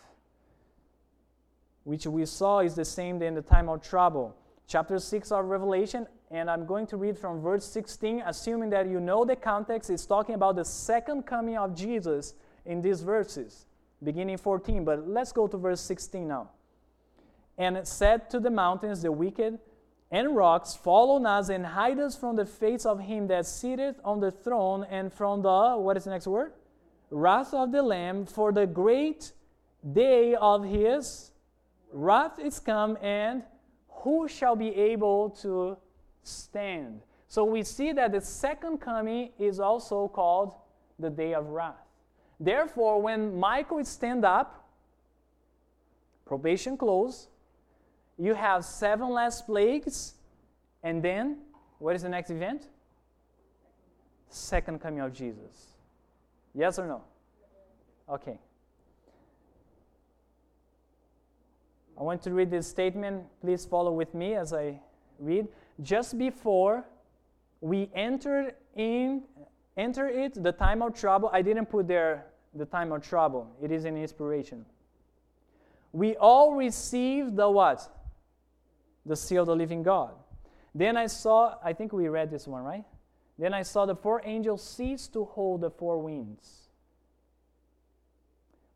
[1.85, 4.35] which we saw is the same day in the time of trouble.
[4.67, 8.99] Chapter 6 of Revelation, and I'm going to read from verse 16, assuming that you
[8.99, 12.33] know the context, it's talking about the second coming of Jesus
[12.65, 13.65] in these verses,
[14.03, 14.83] beginning 14.
[14.85, 16.49] But let's go to verse 16 now
[17.61, 19.59] and it said to the mountains, the wicked,
[20.09, 24.19] and rocks, Follow us and hide us from the face of him that sitteth on
[24.19, 26.53] the throne and from the, what is the next word?
[27.11, 29.31] Wrath of the Lamb, for the great
[29.93, 31.31] day of his
[31.93, 33.43] wrath is come, and
[33.89, 35.77] who shall be able to
[36.23, 37.01] stand?
[37.27, 40.53] So we see that the second coming is also called
[40.99, 41.75] the day of wrath.
[42.39, 44.67] Therefore, when Michael stand up,
[46.25, 47.27] probation close,
[48.17, 50.15] you have seven last plagues,
[50.83, 51.37] and then
[51.79, 52.67] what is the next event?
[54.29, 55.73] Second coming of Jesus.
[56.53, 57.01] Yes or no?
[58.09, 58.37] Okay.
[61.99, 63.23] I want to read this statement.
[63.41, 64.79] Please follow with me as I
[65.19, 65.47] read.
[65.81, 66.85] Just before
[67.59, 69.23] we entered in
[69.77, 71.29] enter it the time of trouble.
[71.31, 73.55] I didn't put there the time of trouble.
[73.61, 74.65] It is an inspiration.
[75.93, 77.89] We all received the what?
[79.05, 80.13] the seal of the living God.
[80.73, 82.85] Then I saw, I think we read this one, right?
[83.37, 86.69] Then I saw the four angels cease to hold the four winds.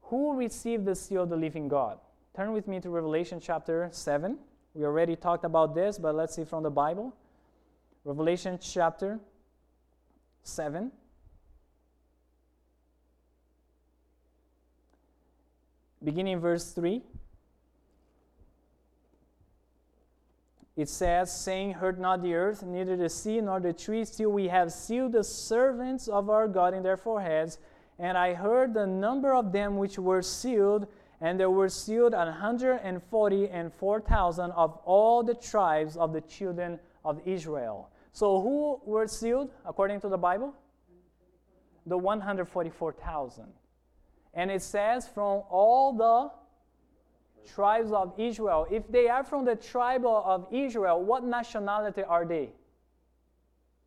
[0.04, 2.00] Who received the seal of the living God?
[2.36, 4.38] Turn with me to Revelation chapter 7.
[4.76, 7.16] We already talked about this, but let's see from the Bible.
[8.04, 9.20] Revelation chapter
[10.44, 10.92] 7.
[16.04, 17.02] Beginning verse 3.
[20.76, 24.50] it says, saying, Hurt not the earth, neither the sea nor the trees, till we
[24.50, 27.60] have sealed the servants of our God in their foreheads.
[27.98, 30.88] And I heard the number of them which were sealed,
[31.22, 35.98] and there were sealed an hundred and forty and four thousand of all the tribes
[35.98, 37.90] of the children of Israel.
[38.12, 40.54] So who were sealed according to the Bible?
[41.86, 43.46] The 144,000.
[44.34, 46.32] And it says, from all the
[47.46, 48.68] Tribes of Israel.
[48.72, 52.50] If they are from the tribe of Israel, what nationality are they?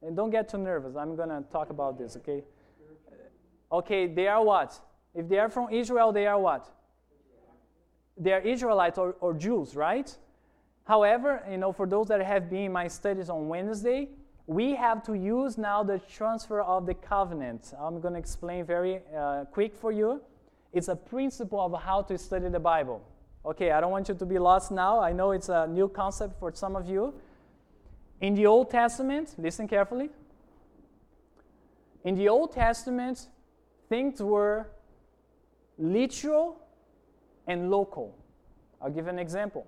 [0.02, 0.94] And don't get too nervous.
[0.96, 2.44] I'm going to talk about this, okay?
[3.70, 4.78] Okay, they are what?
[5.14, 6.70] If they are from Israel, they are what?
[8.18, 10.14] They are Israelites or, or Jews, right?
[10.84, 14.08] However, you know, for those that have been in my studies on Wednesday,
[14.46, 17.74] we have to use now the transfer of the covenant.
[17.78, 20.22] I'm going to explain very uh, quick for you.
[20.72, 23.02] It's a principle of how to study the Bible.
[23.44, 25.00] Okay, I don't want you to be lost now.
[25.00, 27.14] I know it's a new concept for some of you.
[28.20, 30.08] In the Old Testament, listen carefully.
[32.04, 33.28] In the Old Testament,
[33.88, 34.70] things were
[35.76, 36.60] literal
[37.48, 38.16] and local.
[38.80, 39.66] I'll give an example.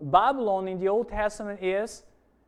[0.00, 2.04] Babylon in the Old Testament is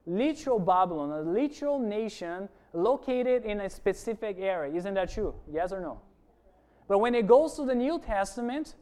[0.06, 4.74] literal Babylon, a literal nation located in a specific area.
[4.74, 5.34] Isn't that true?
[5.52, 6.00] Yes or no?
[6.86, 8.74] But when it goes to the New Testament,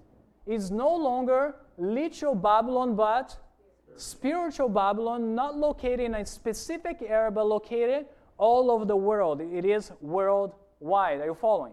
[0.47, 3.37] it's no longer literal Babylon, but
[3.97, 8.07] spiritual Babylon, not located in a specific area, but located
[8.39, 9.41] all over the world.
[9.41, 11.21] It is worldwide.
[11.21, 11.73] Are you following?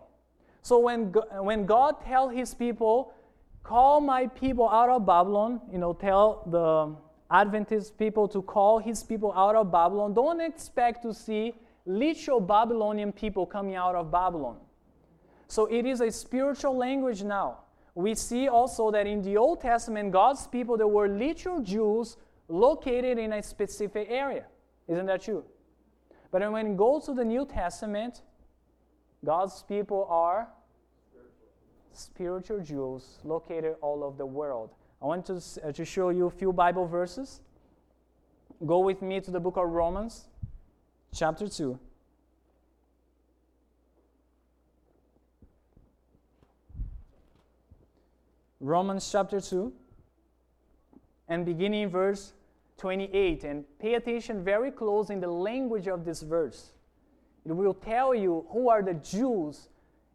[0.62, 3.14] So when, when God tells his people,
[3.64, 6.96] call my people out of Babylon, you know, tell the
[7.34, 11.56] Adventist people to call his people out of Babylon, don't expect to see
[11.86, 14.58] literal Babylonian people coming out of Babylon.
[15.48, 17.60] So it is a spiritual language now.
[17.96, 23.18] We see also that in the Old Testament, God's people, there were literal Jews located
[23.18, 24.46] in a specific area.
[24.88, 25.44] Isn't that true?
[26.32, 28.22] But when it goes to the New Testament,
[29.24, 30.50] God's people are
[31.94, 34.72] spiritual Jews located all over the world.
[35.02, 37.42] I want to, uh, to show you a few Bible verses.
[38.66, 40.26] Go with me to the book of Romans,
[41.14, 41.78] chapter 2.
[48.62, 49.74] Romans chapter 2,
[51.28, 52.32] and beginning verse
[52.78, 53.44] 28.
[53.44, 56.72] And pay attention very close in the language of this verse.
[57.46, 59.68] It will tell you who are the Jews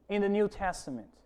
[0.09, 1.18] in the New Testament.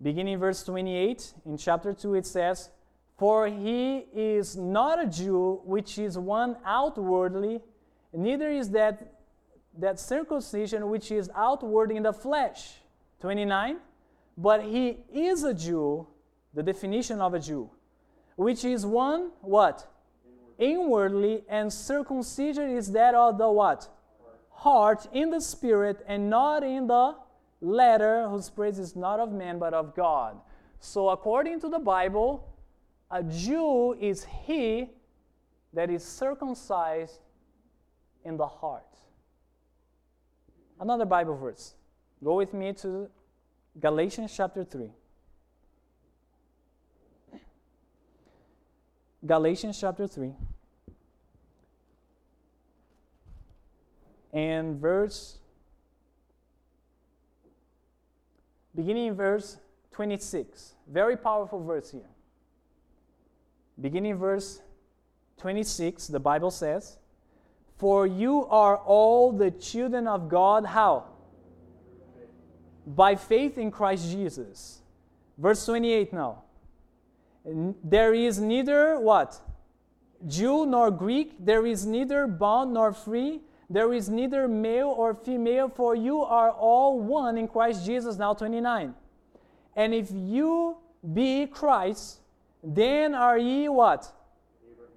[0.00, 2.70] Beginning verse 28, in chapter 2, it says,
[3.16, 7.60] For he is not a Jew, which is one outwardly,
[8.12, 9.14] neither is that,
[9.78, 12.74] that circumcision which is outward in the flesh.
[13.20, 13.78] 29,
[14.36, 16.06] but he is a Jew,
[16.54, 17.68] the definition of a Jew,
[18.36, 19.88] which is one, what?
[20.58, 23.88] inwardly, and circumcision is that of the what?
[24.50, 27.14] Heart in the spirit and not in the
[27.60, 30.38] letter, whose praise is not of man but of God.
[30.80, 32.48] So, according to the Bible,
[33.10, 34.90] a Jew is he
[35.72, 37.20] that is circumcised
[38.24, 38.84] in the heart.
[40.80, 41.74] Another Bible verse.
[42.22, 43.08] Go with me to
[43.80, 44.90] Galatians chapter 3.
[49.26, 50.32] Galatians chapter 3.
[54.32, 55.38] And verse,
[58.78, 59.58] beginning in verse
[59.90, 60.74] 26.
[60.86, 62.08] Very powerful verse here.
[63.80, 64.60] Beginning verse
[65.38, 66.98] 26, the Bible says,
[67.76, 71.06] For you are all the children of God, how?
[72.86, 74.80] By faith in Christ Jesus.
[75.36, 76.44] Verse 28 now.
[77.82, 79.40] There is neither what?
[80.24, 85.68] Jew nor Greek, there is neither bond nor free, there is neither male or female,
[85.68, 88.16] for you are all one in Christ Jesus.
[88.16, 88.94] Now 29.
[89.76, 90.78] And if you
[91.12, 92.20] be Christ,
[92.62, 94.12] then are ye what?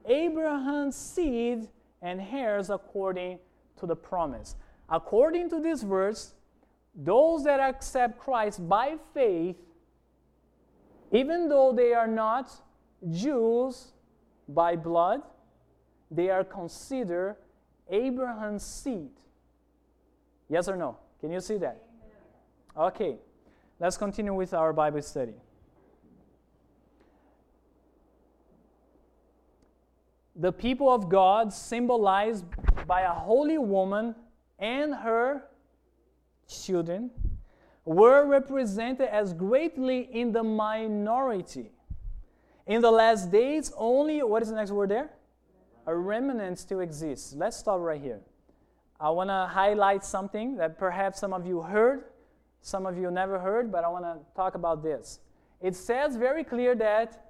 [0.05, 1.67] Abraham's seed
[2.01, 3.39] and heirs according
[3.78, 4.55] to the promise.
[4.89, 6.34] According to this verse,
[6.95, 9.57] those that accept Christ by faith
[11.11, 12.51] even though they are not
[13.09, 13.91] Jews
[14.47, 15.22] by blood,
[16.09, 17.36] they are considered
[17.92, 19.12] Abraham's seed.
[20.50, 20.98] Yes or no?
[21.20, 21.84] Can you see that?
[22.76, 23.18] Okay,
[23.80, 25.34] let's continue with our Bible study.
[30.36, 32.46] The people of God, symbolized
[32.88, 34.16] by a holy woman
[34.58, 35.44] and her
[36.48, 37.12] children,
[37.84, 41.72] were represented as greatly in the minority.
[42.66, 45.10] In the last days, only, what is the next word there?
[45.88, 47.34] A remnant still exists.
[47.34, 48.20] Let's stop right here.
[49.00, 52.04] I want to highlight something that perhaps some of you heard,
[52.62, 55.20] some of you never heard, but I want to talk about this.
[55.60, 57.26] It says very clear that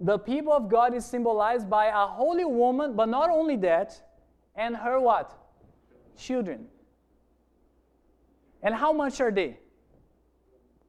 [0.00, 4.00] the people of God is symbolized by a holy woman, but not only that,
[4.56, 5.36] and her what?
[6.16, 6.66] Children.
[8.62, 9.58] And how much are they?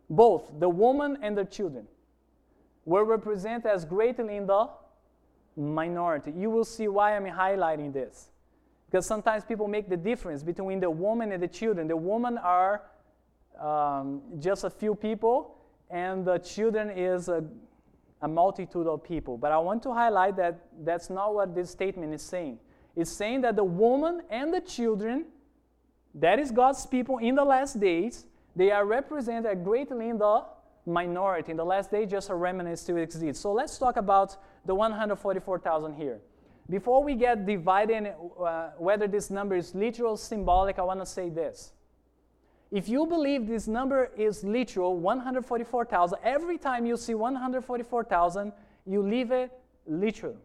[0.09, 1.87] Both, the woman and the children.
[2.85, 4.67] were represented as greatly in the
[5.55, 6.33] minority.
[6.35, 8.29] You will see why I'm highlighting this.
[8.89, 11.87] Because sometimes people make the difference between the woman and the children.
[11.87, 12.81] The women are
[13.59, 15.57] um, just a few people,
[15.89, 17.43] and the children is a,
[18.21, 19.37] a multitude of people.
[19.37, 22.59] But I want to highlight that that's not what this statement is saying.
[22.95, 25.25] It's saying that the woman and the children,
[26.15, 28.25] that is God's people in the last days,
[28.55, 30.43] they are represented greatly in the
[30.85, 31.51] minority.
[31.51, 33.41] In the last day, just a remnant still exists.
[33.41, 36.19] So let's talk about the 144,000 here.
[36.69, 41.29] Before we get divided uh, whether this number is literal symbolic, I want to say
[41.29, 41.73] this.
[42.71, 48.53] If you believe this number is literal, 144,000, every time you see 144,000,
[48.85, 49.51] you leave it
[49.85, 50.37] literal.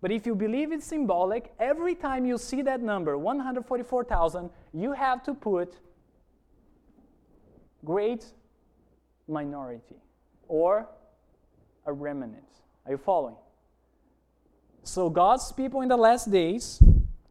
[0.00, 5.24] But if you believe it's symbolic, every time you see that number, 144,000, you have
[5.24, 5.74] to put
[7.84, 8.24] great
[9.28, 9.96] minority
[10.48, 10.88] or
[11.86, 12.44] a remnant.
[12.86, 13.36] Are you following?
[14.82, 16.82] So, God's people in the last days,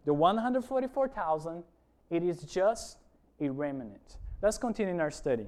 [0.05, 1.63] the 144,000,
[2.09, 2.97] it is just
[3.41, 4.17] a remnant.
[4.41, 5.47] Let's continue in our study.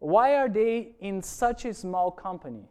[0.00, 2.64] Why are they in such a small company?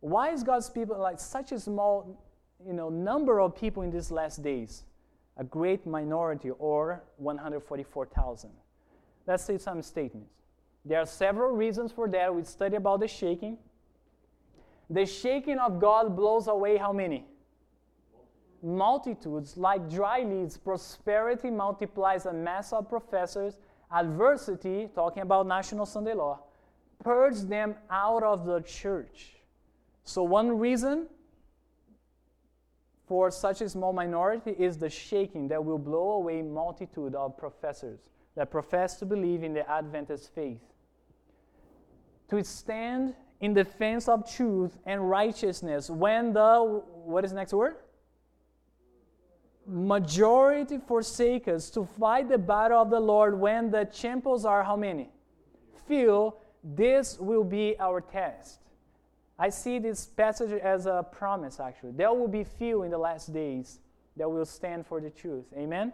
[0.00, 2.24] Why is God's people like such a small
[2.66, 4.84] you know, number of people in these last days?
[5.36, 8.50] A great minority or 144,000.
[9.26, 10.30] Let's see some statements.
[10.84, 12.32] There are several reasons for that.
[12.32, 13.58] We study about the shaking.
[14.88, 17.24] The shaking of God blows away how many?
[18.62, 19.56] Multitudes.
[19.56, 23.58] Like dry leaves, prosperity multiplies a mass of professors.
[23.92, 26.40] Adversity, talking about National Sunday Law,
[27.02, 29.36] purge them out of the church.
[30.04, 31.06] So, one reason
[33.06, 38.00] for such a small minority is the shaking that will blow away multitude of professors
[38.36, 40.60] that profess to believe in the Adventist faith.
[42.28, 47.76] To stand in defense of truth and righteousness when the, what is the next word?
[49.66, 54.76] Majority forsake us to fight the battle of the Lord when the champions are how
[54.76, 55.08] many?
[55.88, 56.32] Few.
[56.62, 58.60] This will be our test.
[59.38, 61.92] I see this passage as a promise, actually.
[61.92, 63.80] There will be few in the last days
[64.16, 65.44] that will stand for the truth.
[65.56, 65.92] Amen?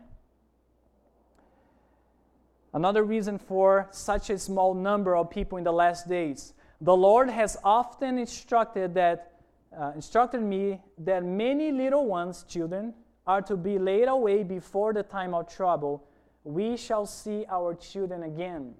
[2.74, 6.54] Another reason for such a small number of people in the last days.
[6.80, 9.32] The Lord has often instructed that
[9.78, 12.94] uh, instructed me that many little ones, children,
[13.26, 16.04] are to be laid away before the time of trouble.
[16.44, 18.74] We shall see our children again.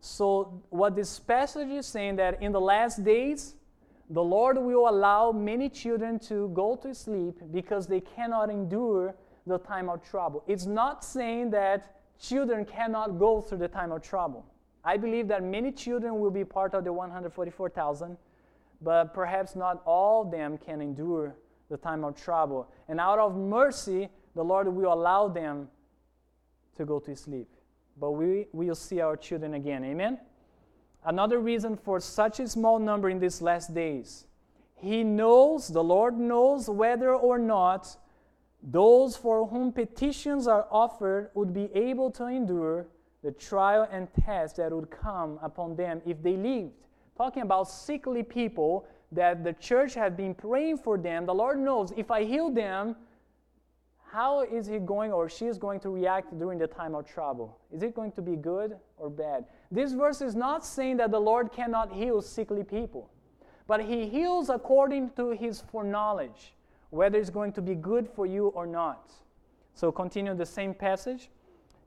[0.00, 3.54] So, what this passage is saying that in the last days,
[4.10, 9.14] the Lord will allow many children to go to sleep because they cannot endure
[9.46, 10.44] the time of trouble.
[10.46, 14.46] It's not saying that children cannot go through the time of trouble.
[14.84, 18.16] I believe that many children will be part of the 144,000,
[18.80, 21.34] but perhaps not all of them can endure
[21.68, 22.70] the time of trouble.
[22.88, 25.68] And out of mercy, the Lord will allow them
[26.76, 27.48] to go to sleep.
[27.98, 29.84] But we will see our children again.
[29.84, 30.18] Amen?
[31.04, 34.26] Another reason for such a small number in these last days.
[34.74, 37.96] He knows, the Lord knows whether or not
[38.62, 42.88] those for whom petitions are offered would be able to endure
[43.22, 46.72] the trial and test that would come upon them if they lived.
[47.16, 51.92] Talking about sickly people that the church had been praying for them, the Lord knows
[51.96, 52.96] if I heal them,
[54.12, 57.58] how is he going or she is going to react during the time of trouble?
[57.72, 59.44] Is it going to be good or bad?
[59.70, 63.10] This verse is not saying that the Lord cannot heal sickly people,
[63.66, 66.55] but he heals according to his foreknowledge
[66.96, 69.12] whether it's going to be good for you or not.
[69.74, 71.28] So, continue the same passage.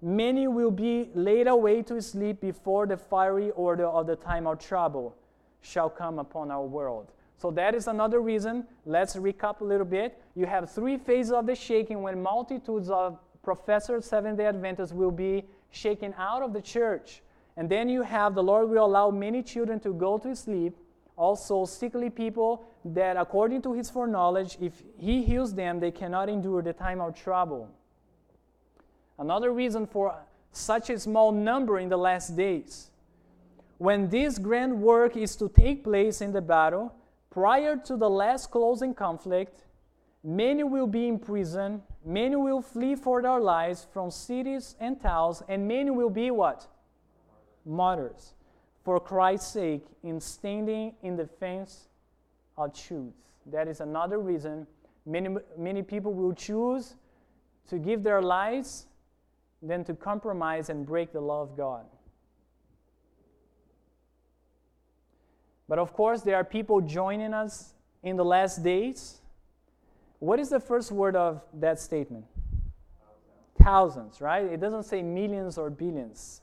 [0.01, 4.60] Many will be laid away to sleep before the fiery order of the time of
[4.60, 5.16] trouble
[5.62, 7.12] shall come upon our world.
[7.38, 8.66] So, that is another reason.
[8.86, 10.22] Let's recap a little bit.
[10.36, 15.12] You have three phases of the shaking when multitudes of professors, Seventh day Adventists, will
[15.12, 17.24] be shaken out of the church.
[17.57, 20.78] And then you have the Lord will allow many children to go to sleep
[21.20, 26.61] also sickly people that according to his foreknowledge if he heals them they cannot endure
[26.61, 27.70] the time of trouble.
[29.17, 30.15] Another reason for
[30.53, 32.89] such a small number in the last days.
[33.78, 36.93] When this grand work is to take place in the battle
[37.30, 39.63] prior to the last closing conflict
[40.24, 45.43] many will be in prison many will flee for their lives from cities and towns
[45.47, 46.67] and many will be what?
[47.65, 48.34] Martyrs
[48.84, 51.88] for Christ's sake in standing in defense
[52.58, 53.14] of truth.
[53.46, 54.68] That is another reason
[55.06, 56.96] many, many people will choose
[57.68, 58.86] to give their lives
[59.62, 61.86] than to compromise and break the law of God.
[65.68, 69.22] But of course, there are people joining us in the last days.
[70.20, 72.26] What is the first word of that statement?
[73.62, 74.46] Thousands, right?
[74.46, 76.42] It doesn't say millions or billions.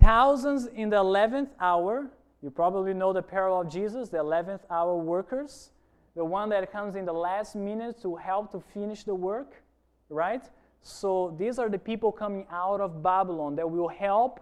[0.00, 2.10] Thousands in the 11th hour.
[2.42, 5.70] You probably know the parable of Jesus, the 11th hour workers,
[6.16, 9.62] the one that comes in the last minute to help to finish the work,
[10.08, 10.42] right?
[10.82, 14.40] So these are the people coming out of Babylon that will help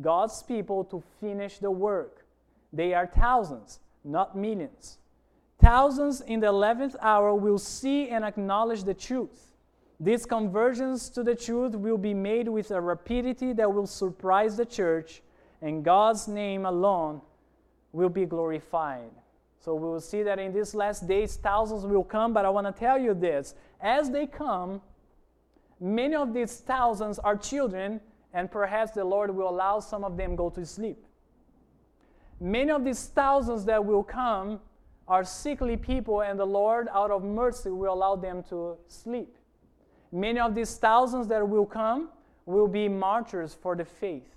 [0.00, 2.24] God's people to finish the work.
[2.72, 4.98] They are thousands, not millions.
[5.60, 9.53] Thousands in the 11th hour will see and acknowledge the truth.
[10.04, 14.66] These conversions to the truth will be made with a rapidity that will surprise the
[14.66, 15.22] church,
[15.62, 17.22] and God's name alone
[17.90, 19.10] will be glorified.
[19.60, 22.66] So we will see that in these last days, thousands will come, but I want
[22.66, 24.82] to tell you this as they come,
[25.80, 27.98] many of these thousands are children,
[28.34, 31.02] and perhaps the Lord will allow some of them go to sleep.
[32.38, 34.60] Many of these thousands that will come
[35.08, 39.34] are sickly people, and the Lord, out of mercy, will allow them to sleep.
[40.14, 42.08] Many of these thousands that will come
[42.46, 44.30] will be martyrs for the faith.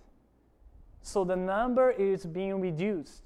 [1.04, 3.22] So the number is being reduced.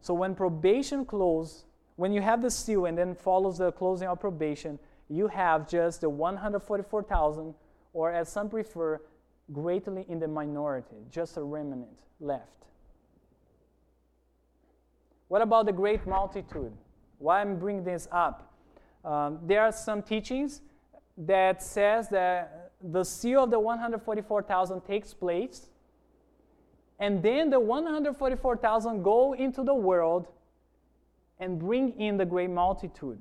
[0.00, 1.66] So when probation closes,
[1.96, 4.78] when you have the seal and then follows the closing of probation,
[5.10, 7.54] you have just the 144,000,
[7.92, 9.02] or as some prefer,
[9.52, 11.86] greatly in the minority, just a remnant
[12.18, 12.48] left.
[15.28, 16.72] What about the great multitude?
[17.18, 18.54] Why I'm bringing this up?
[19.04, 20.62] Um, there are some teachings
[21.16, 25.68] that says that the seal of the 144,000 takes place,
[26.98, 30.26] and then the 144,000 go into the world
[31.38, 33.18] and bring in the great multitude.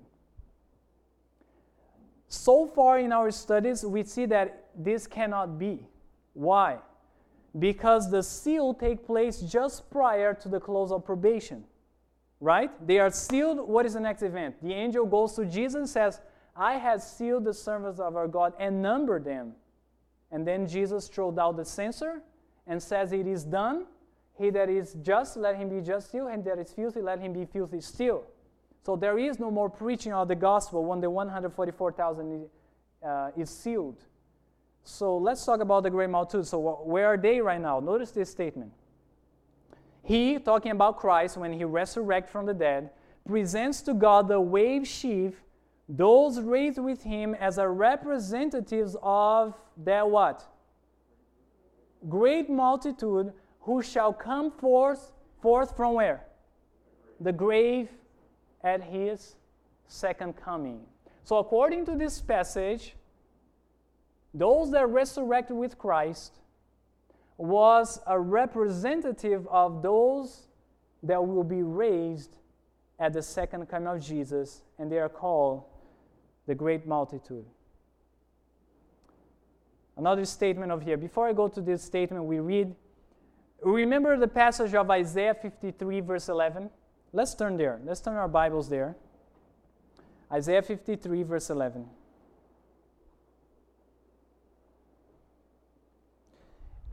[2.27, 5.87] So far in our studies, we see that this cannot be.
[6.33, 6.79] Why?
[7.57, 11.63] Because the seal take place just prior to the close of probation.
[12.39, 12.71] Right?
[12.85, 13.59] They are sealed.
[13.69, 14.55] What is the next event?
[14.61, 16.19] The angel goes to Jesus and says,
[16.56, 19.54] I have sealed the servants of our God and numbered them.
[20.32, 22.22] And then Jesus throws out the censer
[22.68, 23.86] and says, It is done.
[24.38, 27.34] He that is just, let him be just still, and that is filthy, let him
[27.34, 28.24] be filthy still.
[28.84, 32.49] So there is no more preaching of the gospel when the 144,000
[33.06, 33.97] uh, is sealed.
[34.84, 36.47] So let's talk about the great multitude.
[36.47, 37.80] So where are they right now?
[37.80, 38.72] Notice this statement.
[40.04, 42.89] He, talking about Christ, when he resurrects from the dead,
[43.26, 45.41] presents to God the wave sheaf,
[45.89, 49.53] those raised with him as a representatives of
[49.84, 50.45] that what?
[52.07, 55.11] Great multitude who shall come forth,
[55.41, 56.25] forth from where?
[57.19, 57.89] The grave
[58.63, 59.36] at his
[59.88, 60.81] second coming.
[61.23, 62.95] So according to this passage,
[64.34, 66.39] those that resurrected with Christ
[67.38, 70.47] was a representative of those
[71.03, 72.38] that will be raised
[72.99, 75.63] at the second coming of Jesus, and they are called
[76.47, 77.45] the great multitude.
[79.95, 80.97] Another statement of here.
[80.97, 82.73] Before I go to this statement, we read.
[83.61, 86.69] Remember the passage of Isaiah 53, verse 11?
[87.11, 87.79] Let's turn there.
[87.85, 88.95] Let's turn our Bibles there.
[90.31, 91.85] Isaiah 53, verse 11.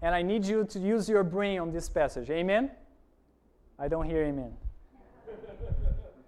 [0.03, 2.31] And I need you to use your brain on this passage.
[2.31, 2.71] Amen?
[3.79, 4.53] I don't hear amen.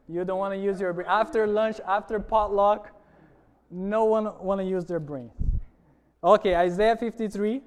[0.08, 1.06] you don't want to use your brain.
[1.08, 2.91] After lunch, after potluck,
[3.72, 5.30] no one want to use their brain.
[6.22, 7.62] Okay, Isaiah 53.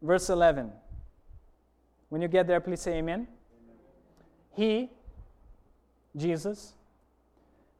[0.00, 0.70] Verse 11.
[2.08, 3.26] When you get there, please say amen.
[3.26, 3.28] amen.
[4.52, 4.90] He,
[6.16, 6.74] Jesus,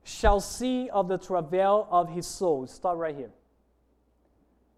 [0.02, 2.66] shall see of the travail of his soul.
[2.66, 3.30] Stop right here.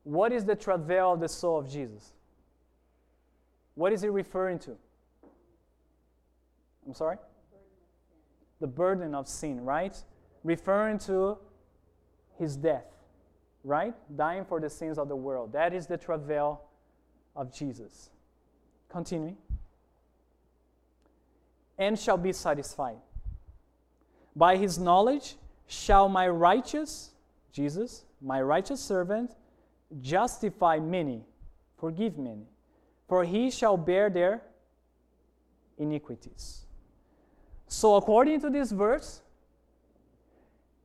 [0.05, 2.13] What is the travail of the soul of Jesus?
[3.75, 4.77] What is he referring to?
[6.87, 7.17] I'm sorry?
[8.61, 9.97] The burden of sin, right?
[10.45, 11.39] Referring to
[12.39, 12.87] his death,
[13.65, 13.95] right?
[14.17, 15.53] Dying for the sins of the world.
[15.53, 16.63] That is the travail
[17.35, 18.11] of Jesus.
[18.89, 19.37] Continuing.
[21.79, 22.97] And shall be satisfied.
[24.35, 25.37] By his knowledge
[25.67, 27.11] shall my righteous,
[27.53, 29.35] Jesus, my righteous servant,
[30.01, 31.23] justify many,
[31.79, 32.47] forgive many,
[33.09, 34.43] for he shall bear their
[35.79, 36.66] iniquities.
[37.69, 39.23] So, according to this verse,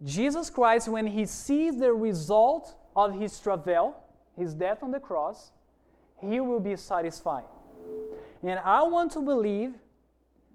[0.03, 3.95] Jesus Christ, when he sees the result of his travail,
[4.35, 5.51] his death on the cross,
[6.19, 7.43] he will be satisfied.
[8.43, 9.73] And I want to believe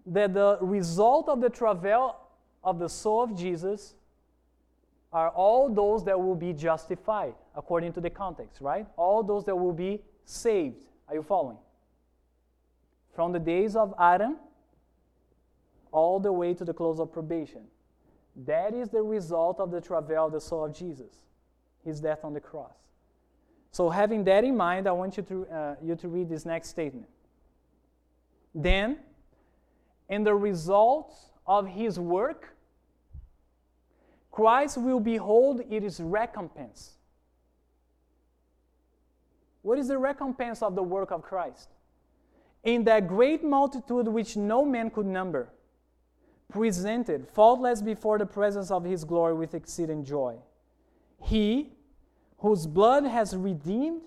[0.07, 2.17] that the result of the travail
[2.65, 3.95] of the soul of Jesus
[5.13, 8.87] are all those that will be justified according to the context, right?
[8.97, 11.59] All those that will be saved Are you following?
[13.15, 14.37] From the days of Adam
[15.97, 17.63] all the way to the close of probation.
[18.45, 21.23] That is the result of the travail of the soul of Jesus,
[21.83, 22.77] his death on the cross.
[23.71, 26.69] So, having that in mind, I want you to, uh, you to read this next
[26.69, 27.09] statement.
[28.55, 28.99] Then,
[30.11, 32.55] in the results of his work,
[34.31, 36.93] Christ will behold it is recompense.
[39.63, 41.71] What is the recompense of the work of Christ?
[42.65, 45.53] In that great multitude which no man could number,
[46.49, 50.37] presented faultless before the presence of his glory with exceeding joy.
[51.23, 51.73] He,
[52.39, 54.03] whose blood has redeemed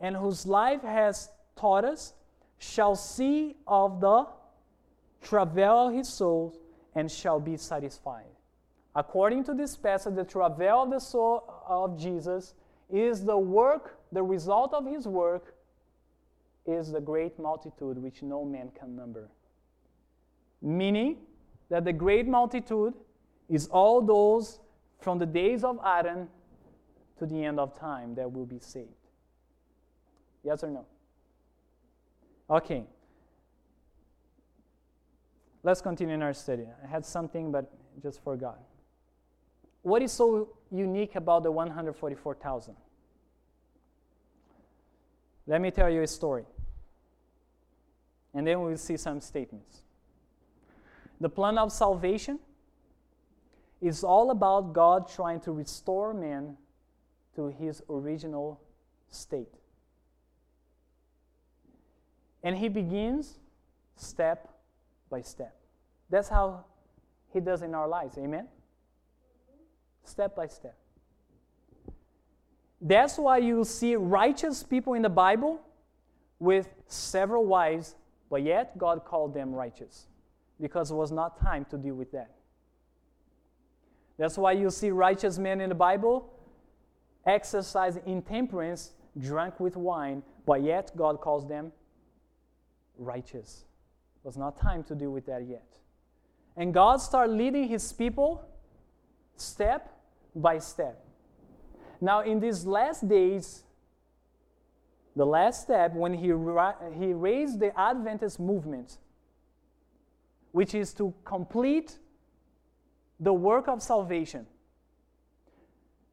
[0.00, 2.14] and whose life has taught us,
[2.58, 4.26] shall see of the
[5.20, 6.56] travail of his soul
[6.94, 8.26] and shall be satisfied.
[8.94, 12.54] According to this passage, the travail of the soul of Jesus
[12.90, 15.54] is the work, the result of his work
[16.66, 19.30] is the great multitude which no man can number.
[20.60, 21.16] Meaning
[21.72, 22.92] that the great multitude
[23.48, 24.60] is all those
[25.00, 26.28] from the days of Adam
[27.18, 28.90] to the end of time that will be saved.
[30.44, 30.84] Yes or no?
[32.50, 32.84] Okay.
[35.62, 36.66] Let's continue in our study.
[36.84, 38.58] I had something, but just forgot.
[39.80, 42.76] What is so unique about the 144,000?
[45.46, 46.44] Let me tell you a story.
[48.34, 49.81] And then we'll see some statements.
[51.22, 52.40] The plan of salvation
[53.80, 56.56] is all about God trying to restore man
[57.36, 58.60] to his original
[59.08, 59.54] state.
[62.42, 63.38] And he begins
[63.94, 64.52] step
[65.10, 65.54] by step.
[66.10, 66.64] That's how
[67.32, 68.18] he does in our lives.
[68.18, 68.48] Amen?
[70.04, 70.76] step by step.
[72.80, 75.60] That's why you see righteous people in the Bible
[76.40, 77.94] with several wives,
[78.28, 80.08] but yet God called them righteous
[80.62, 82.30] because it was not time to deal with that.
[84.16, 86.32] That's why you see righteous men in the Bible
[87.26, 91.72] exercise intemperance, drunk with wine, but yet God calls them
[92.96, 93.64] righteous.
[94.24, 95.66] It was not time to deal with that yet.
[96.56, 98.44] And God started leading his people
[99.36, 99.92] step
[100.34, 101.04] by step.
[102.00, 103.62] Now, in these last days,
[105.16, 108.98] the last step, when he, ra- he raised the Adventist movement,
[110.52, 111.98] which is to complete
[113.20, 114.46] the work of salvation,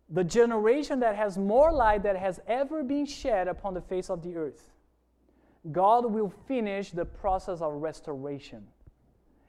[0.09, 4.23] the generation that has more light that has ever been shed upon the face of
[4.23, 4.71] the earth,
[5.71, 8.65] God will finish the process of restoration.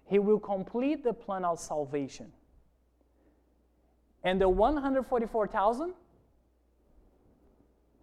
[0.07, 2.33] He will complete the plan of salvation.
[4.25, 5.95] And the 144,000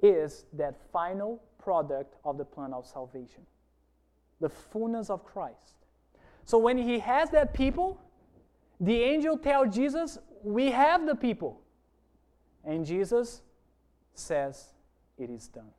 [0.02, 3.46] is that final product of the plan of salvation
[4.40, 5.77] the fullness of Christ.
[6.48, 8.00] So when he has that people,
[8.80, 11.60] the angel tells Jesus, We have the people.
[12.64, 13.42] And Jesus
[14.14, 14.70] says,
[15.18, 15.72] It is done.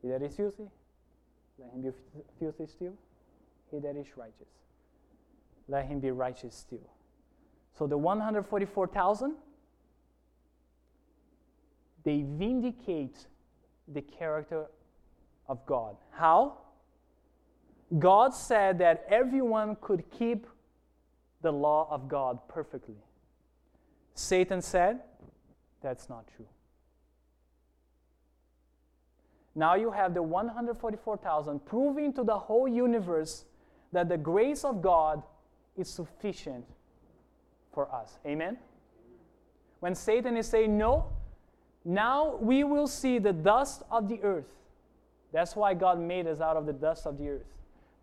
[0.00, 0.70] He that is filthy,
[1.58, 1.90] let him be
[2.40, 2.94] filthy still.
[3.70, 4.48] He that is righteous,
[5.68, 6.88] let him be righteous still.
[7.78, 9.34] So the 144,000,
[12.04, 13.26] they vindicate
[13.86, 14.64] the character
[15.46, 15.96] of God.
[16.10, 16.56] How?
[17.96, 20.46] God said that everyone could keep
[21.40, 22.96] the law of God perfectly.
[24.14, 25.00] Satan said,
[25.80, 26.46] that's not true.
[29.54, 33.44] Now you have the 144,000 proving to the whole universe
[33.92, 35.22] that the grace of God
[35.76, 36.64] is sufficient
[37.72, 38.18] for us.
[38.26, 38.58] Amen?
[39.80, 41.06] When Satan is saying no,
[41.84, 44.52] now we will see the dust of the earth.
[45.32, 47.46] That's why God made us out of the dust of the earth.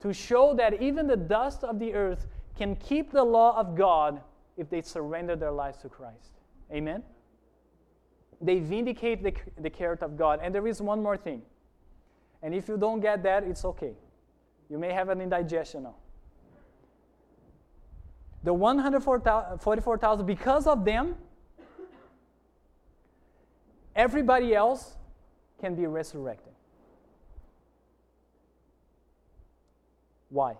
[0.05, 4.21] To show that even the dust of the earth can keep the law of God
[4.55, 6.39] if they surrender their lives to Christ.
[6.71, 7.01] Amen?
[8.39, 10.39] They vindicate the, the character of God.
[10.43, 11.41] And there is one more thing.
[12.43, 13.93] And if you don't get that, it's okay.
[14.69, 15.95] You may have an indigestion now
[18.45, 21.15] the 144,000, because of them,
[23.95, 24.95] everybody else
[25.59, 26.53] can be resurrected.
[30.35, 30.55] Why?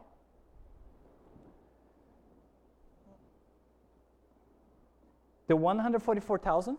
[5.47, 6.77] The 144,000,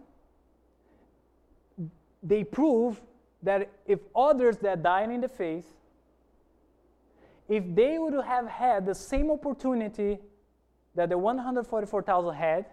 [2.23, 3.03] they prove
[3.43, 5.67] that if others that died in the faith,
[7.51, 10.19] if they would have had the same opportunity
[10.95, 12.65] that the 144,000 had,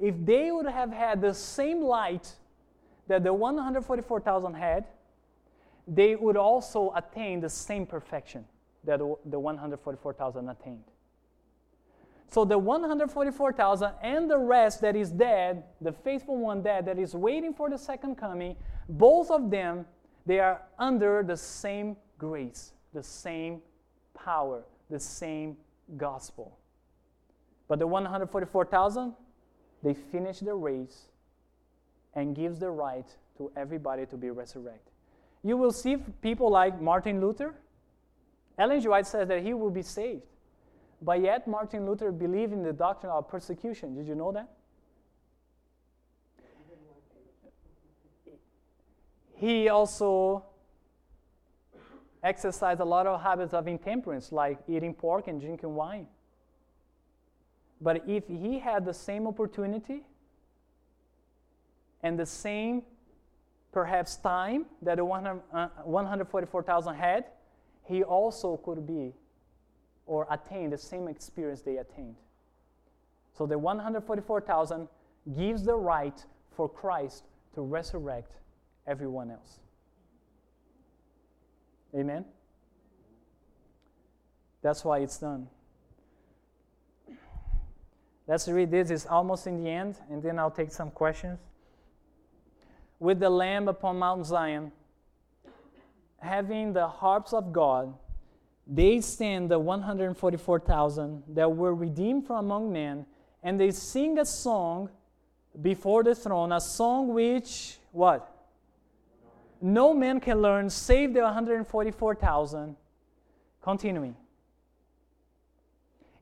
[0.00, 2.36] if they would have had the same light
[3.06, 4.86] that the 144,000 had,
[5.86, 8.46] they would also attain the same perfection
[8.84, 10.84] that the 144,000 attained.
[12.30, 17.14] So the 144,000 and the rest that is dead, the faithful one dead that is
[17.14, 18.54] waiting for the second coming,
[18.88, 19.86] both of them,
[20.26, 23.62] they are under the same grace, the same
[24.14, 25.56] power, the same
[25.96, 26.58] gospel.
[27.66, 29.14] But the 144,000,
[29.82, 31.08] they finish the race
[32.14, 33.06] and gives the right
[33.38, 34.92] to everybody to be resurrected.
[35.42, 37.54] You will see people like Martin Luther.
[38.58, 38.88] Ellen G.
[38.88, 40.22] White says that he will be saved.
[41.00, 43.94] But yet, Martin Luther believed in the doctrine of persecution.
[43.94, 44.48] Did you know that?
[49.36, 50.44] He also
[52.24, 56.08] exercised a lot of habits of intemperance, like eating pork and drinking wine.
[57.80, 60.02] But if he had the same opportunity
[62.02, 62.82] and the same,
[63.70, 67.26] perhaps, time that the 144,000 uh, had,
[67.88, 69.14] he also could be
[70.06, 72.16] or attain the same experience they attained.
[73.36, 74.88] So the 144,000
[75.36, 76.24] gives the right
[76.54, 77.24] for Christ
[77.54, 78.32] to resurrect
[78.86, 79.60] everyone else.
[81.94, 82.24] Amen?
[84.60, 85.48] That's why it's done.
[88.26, 88.90] Let's read this.
[88.90, 91.38] It's almost in the end, and then I'll take some questions.
[92.98, 94.72] With the Lamb upon Mount Zion,
[96.18, 97.94] having the harps of God,
[98.66, 103.06] they stand the 144,000 that were redeemed from among men,
[103.42, 104.90] and they sing a song
[105.60, 108.30] before the throne, a song which, what?
[109.60, 112.76] No man can learn save the 144,000.
[113.60, 114.16] Continuing.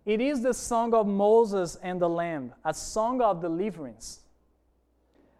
[0.05, 4.21] It is the song of Moses and the Lamb, a song of deliverance.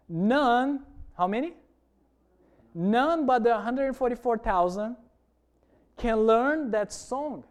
[0.09, 0.85] None,
[1.17, 1.53] how many?
[2.79, 4.95] None but the 144,000
[5.97, 7.43] can learn that song.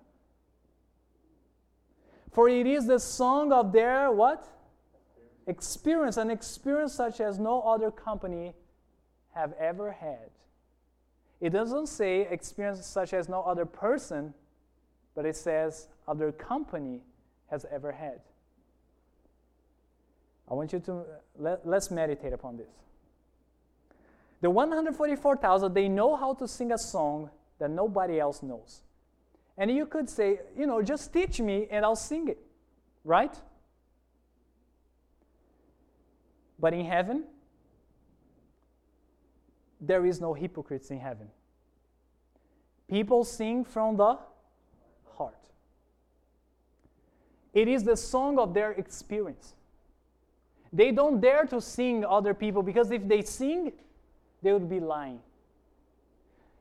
[2.31, 4.47] For it is the song of their what?
[5.49, 8.55] Experience, an experience such as no other company
[9.35, 10.31] have ever had.
[11.41, 14.33] It doesn't say experience such as no other person,
[15.17, 17.01] but it says other company
[17.51, 18.21] has ever had.
[20.49, 21.03] I want you to uh,
[21.37, 22.86] let, let's meditate upon this.
[24.41, 28.83] The 144,000, they know how to sing a song that nobody else knows.
[29.59, 32.39] And you could say, you know, just teach me and I'll sing it,
[33.05, 33.35] right?
[36.59, 37.25] But in heaven,
[39.81, 41.29] there is no hypocrites in heaven.
[42.89, 44.19] People sing from the
[45.17, 45.35] heart.
[47.53, 49.55] It is the song of their experience.
[50.73, 53.73] They don't dare to sing other people because if they sing,
[54.47, 55.19] they would be lying.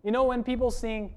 [0.04, 1.14] You know, when people sing,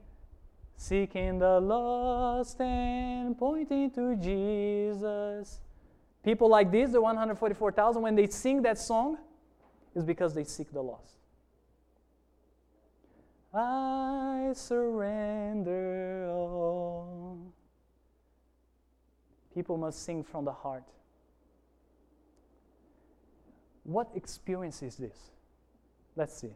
[0.76, 5.60] seeking the lost and pointing to Jesus,
[6.22, 9.16] people like this, the 144,000, when they sing that song,
[9.94, 11.14] is because they seek the lost.
[13.54, 17.38] I surrender all.
[19.54, 20.84] People must sing from the heart.
[23.84, 25.30] What experience is this?
[26.18, 26.50] Let's see.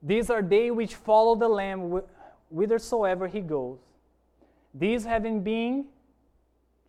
[0.00, 2.02] These are they which follow the Lamb
[2.50, 3.80] whithersoever he goes.
[4.72, 5.86] These having been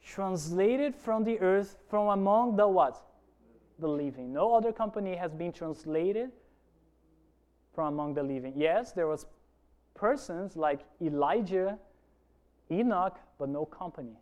[0.06, 3.04] translated from the earth from among the what?
[3.80, 4.32] The living.
[4.32, 6.30] No other company has been translated
[7.74, 8.54] from among the living.
[8.56, 9.26] Yes, there was
[9.96, 11.80] persons like Elijah,
[12.72, 14.20] Enoch, but no company.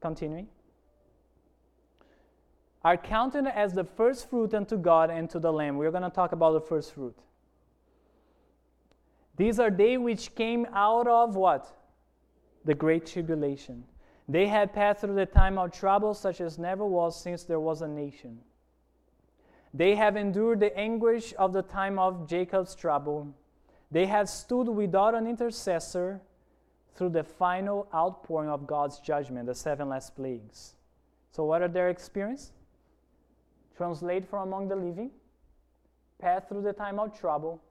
[0.00, 0.46] Continuing.
[2.84, 5.76] Are counted as the first fruit unto God and to the Lamb.
[5.76, 7.16] We're going to talk about the first fruit.
[9.36, 11.66] These are they which came out of what?
[12.64, 13.84] The great tribulation.
[14.28, 17.82] They had passed through the time of trouble such as never was since there was
[17.82, 18.38] a nation.
[19.74, 23.34] They have endured the anguish of the time of Jacob's trouble.
[23.90, 26.20] They have stood without an intercessor
[26.94, 30.74] through the final outpouring of God's judgment, the seven last plagues.
[31.30, 32.52] So, what are their experience?
[33.76, 35.10] Translate from among the living,
[36.18, 37.62] pass through the time of trouble,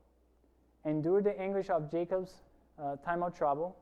[0.85, 2.33] endured the anguish of Jacob's
[2.81, 3.77] uh, time of trouble,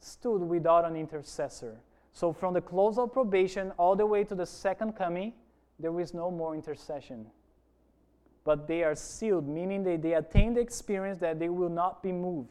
[0.00, 1.76] stood without an intercessor.
[2.12, 5.34] So, from the close of probation all the way to the second coming,
[5.78, 7.26] there is no more intercession.
[8.44, 12.12] But they are sealed, meaning that they attain the experience that they will not be
[12.12, 12.48] moved.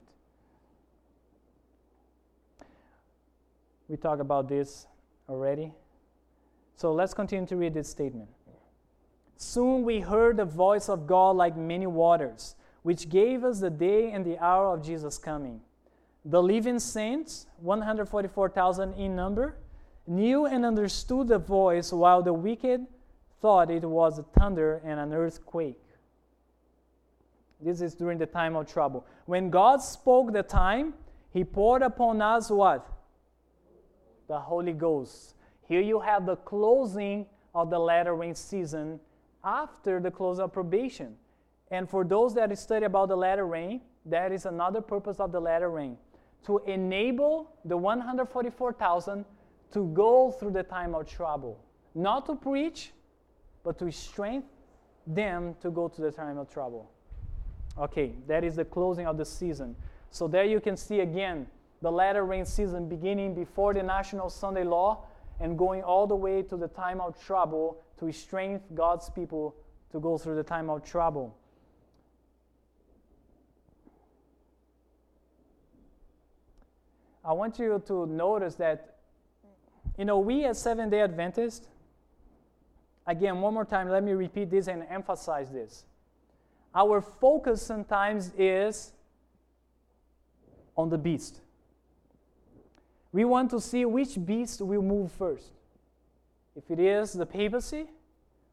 [3.88, 4.88] We talked about this
[5.30, 5.74] already.
[6.76, 8.30] So let's continue to read this statement.
[9.38, 14.12] Soon we heard the voice of God like many waters, which gave us the day
[14.12, 15.62] and the hour of Jesus' coming.
[16.24, 19.58] The living saints, 144,000 in number,
[20.08, 22.86] knew and understood the voice, while the wicked
[23.42, 25.82] thought it was a thunder and an earthquake.
[27.62, 29.06] This is during the time of trouble.
[29.26, 30.94] When God spoke the time,
[31.32, 32.88] He poured upon us what?
[34.28, 35.36] The Holy Ghost.
[35.68, 39.00] Here you have the closing of the latter rain season
[39.46, 41.16] after the close of probation.
[41.72, 45.40] And for those that study about the latter rain, that is another purpose of the
[45.40, 45.98] latter rain
[46.46, 49.26] to enable the 144,000
[49.72, 51.60] to go through the time of trouble.
[51.96, 52.92] Not to preach,
[53.64, 54.50] but to strengthen
[55.08, 56.92] them to go to the time of trouble.
[57.78, 59.76] Okay, that is the closing of the season.
[60.12, 61.48] So there you can see again
[61.82, 65.06] the latter rain season beginning before the National Sunday Law
[65.40, 69.56] and going all the way to the time of trouble to strengthen God's people
[69.92, 71.36] to go through the time of trouble.
[77.24, 78.98] I want you to notice that,
[79.98, 81.68] you know, we as Seventh day Adventists,
[83.08, 85.86] again, one more time, let me repeat this and emphasize this.
[86.76, 88.92] Our focus sometimes is
[90.78, 91.40] on the beast.
[93.16, 95.54] We want to see which beast will move first.
[96.54, 97.86] If it is the papacy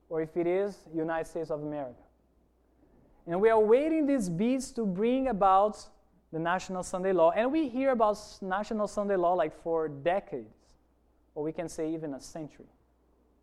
[0.09, 2.05] or if it is United States of America.
[3.27, 5.85] And we are waiting these beasts to bring about
[6.33, 7.33] the National Sunday Law.
[7.33, 10.55] And we hear about National Sunday Law like for decades,
[11.35, 12.71] or we can say even a century,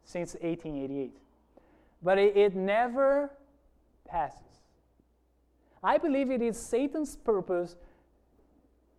[0.05, 1.17] since 1888.
[2.01, 3.29] But it, it never
[4.07, 4.61] passes.
[5.83, 7.75] I believe it is Satan's purpose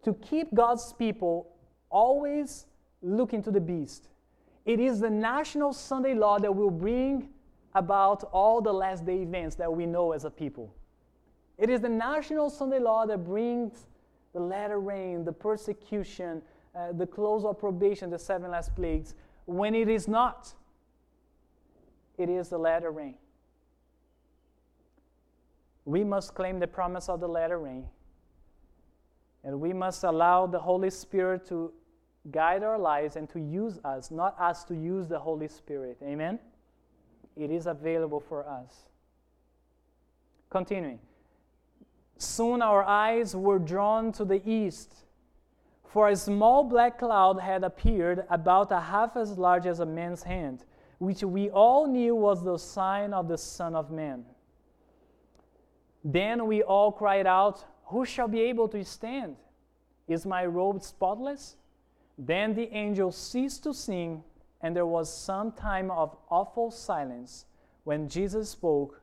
[0.02, 1.49] to keep God's people
[1.90, 2.66] always
[3.02, 4.08] looking to the beast.
[4.64, 7.28] It is the national Sunday law that will bring
[7.74, 10.74] about all the last day events that we know as a people.
[11.58, 13.86] It is the national Sunday law that brings
[14.32, 16.42] the latter rain, the persecution,
[16.74, 19.14] uh, the close of probation, the seven last plagues.
[19.46, 20.52] When it is not,
[22.16, 23.16] it is the latter rain.
[25.84, 27.86] We must claim the promise of the latter rain.
[29.42, 31.72] And we must allow the Holy Spirit to
[32.30, 35.96] guide our lives and to use us, not us to use the Holy Spirit.
[36.02, 36.38] Amen?
[37.36, 38.86] It is available for us.
[40.50, 40.98] Continuing.
[42.18, 44.94] Soon our eyes were drawn to the east,
[45.88, 50.22] for a small black cloud had appeared about a half as large as a man's
[50.22, 50.64] hand,
[50.98, 54.26] which we all knew was the sign of the Son of Man.
[56.04, 59.36] Then we all cried out, Who shall be able to stand?
[60.06, 61.56] Is my robe spotless?
[62.16, 64.22] Then the angel ceased to sing,
[64.60, 67.46] and there was some time of awful silence.
[67.82, 69.02] When Jesus spoke,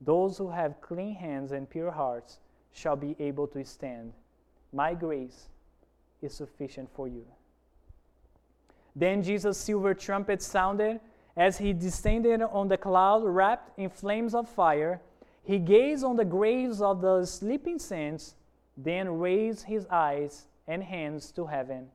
[0.00, 2.38] Those who have clean hands and pure hearts
[2.72, 4.12] shall be able to stand.
[4.72, 5.48] My grace
[6.22, 7.26] is sufficient for you.
[8.94, 11.00] Then Jesus' silver trumpet sounded
[11.36, 15.02] as he descended on the cloud wrapped in flames of fire
[15.46, 18.34] he gazed on the graves of the sleeping saints,
[18.76, 21.86] then raised his eyes and hands to heaven,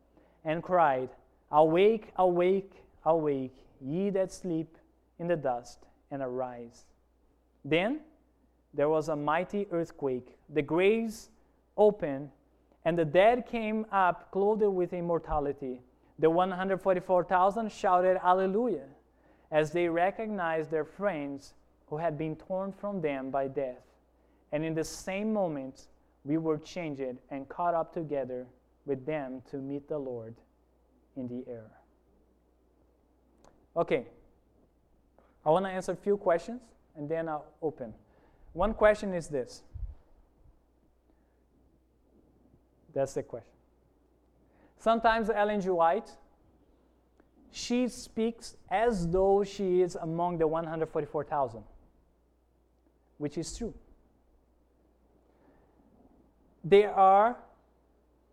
[0.46, 1.10] and cried,
[1.52, 4.78] Awake, awake, awake, ye that sleep
[5.20, 5.80] in the dust,
[6.12, 6.86] and arise.
[7.66, 8.00] Then
[8.74, 10.38] there was a mighty earthquake.
[10.50, 11.30] The graves
[11.76, 12.30] opened,
[12.86, 15.82] and the dead came up clothed with immortality.
[16.20, 18.86] The 144,000 shouted, Alleluia,
[19.52, 21.54] as they recognized their friends
[21.92, 23.84] who had been torn from them by death.
[24.54, 25.88] And in the same moment,
[26.24, 28.48] we were changed and caught up together
[28.86, 30.34] with them to meet the Lord
[31.18, 31.70] in the air.
[33.76, 34.08] Okay,
[35.46, 36.62] I want to answer a few questions
[36.96, 37.94] and then I'll open.
[38.54, 39.62] One question is this.
[42.94, 43.52] That's the question.
[44.80, 45.70] Sometimes Ellen G.
[45.70, 46.10] White
[47.52, 51.64] she speaks as though she is among the 144,000
[53.22, 53.72] which is true.
[56.64, 57.38] There are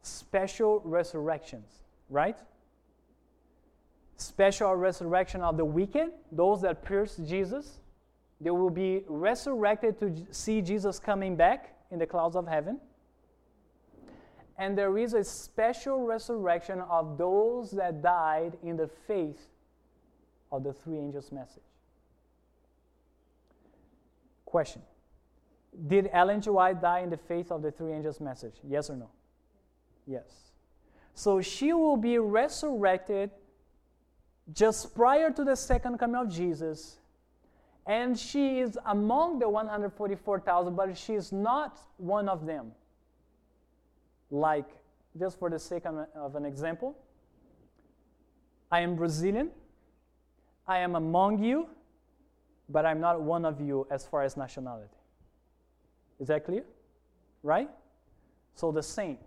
[0.01, 2.39] special resurrections, right?
[4.17, 7.81] Special resurrection of the wicked, those that pierced Jesus.
[8.41, 12.81] They will be resurrected to see Jesus coming back in the clouds of heaven.
[14.57, 19.49] And there is a special resurrection of those that died in the faith
[20.51, 21.63] of the three angels' message.
[24.49, 24.81] Question
[25.87, 26.49] Did Ellen G.
[26.49, 28.55] White die in the faith of the three angels' message?
[28.67, 29.11] Yes or no?
[30.07, 30.53] Yes.
[31.13, 33.31] So she will be resurrected
[34.55, 36.99] just prior to the second coming of Jesus.
[37.85, 42.73] And she is among the 144,000, but she is not one of them.
[44.31, 44.71] Like,
[45.19, 46.97] just for the sake of an example,
[48.71, 49.51] I am Brazilian.
[50.67, 51.69] I am among you,
[52.69, 54.97] but I'm not one of you as far as nationality.
[56.21, 56.65] Is that clear?
[57.43, 57.71] Right?
[58.55, 59.19] So the same.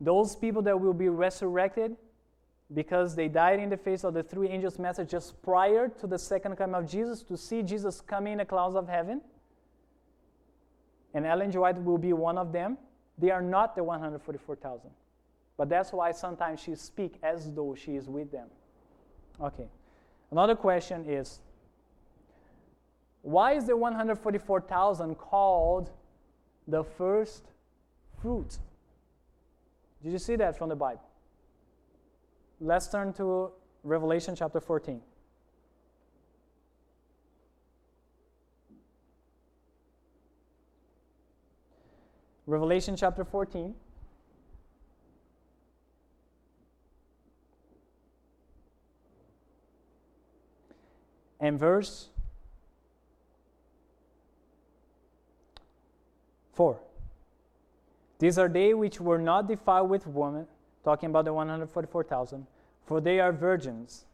[0.00, 1.96] Those people that will be resurrected
[2.72, 6.18] because they died in the face of the three angels' message just prior to the
[6.18, 9.20] second coming of Jesus to see Jesus coming in the clouds of heaven.
[11.12, 11.58] And Ellen G.
[11.58, 12.78] White will be one of them.
[13.18, 14.90] They are not the 144,000.
[15.56, 18.48] But that's why sometimes she speaks as though she is with them.
[19.42, 19.66] Okay.
[20.30, 21.40] Another question is
[23.22, 25.90] why is the 144,000 called
[26.66, 27.44] the first
[28.20, 28.58] fruit?
[30.02, 31.02] Did you see that from the Bible?
[32.60, 33.50] Let's turn to
[33.82, 35.00] Revelation chapter 14.
[42.46, 43.74] Revelation chapter 14.
[51.38, 52.08] And verse
[56.52, 56.78] 4.
[58.18, 60.46] These are they which were not defiled with woman
[60.84, 62.46] talking about the 144,000,
[62.84, 64.06] for they are virgins.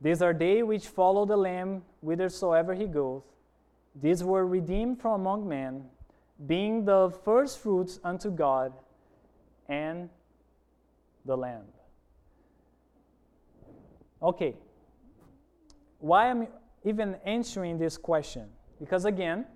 [0.00, 3.24] These are they which follow the Lamb whithersoever he goeth.
[4.00, 5.84] These were redeemed from among men,
[6.46, 8.72] being the firstfruits unto God
[9.68, 10.10] and
[11.24, 11.64] the Lamb.
[14.22, 14.54] Okay.
[15.98, 16.48] Why am I
[16.84, 18.48] even answering this question?
[18.78, 19.46] Because again,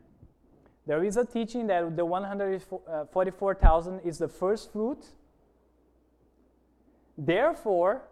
[0.91, 5.05] there is a teaching that the 144,000 is the first fruit
[7.21, 8.03] Therefore,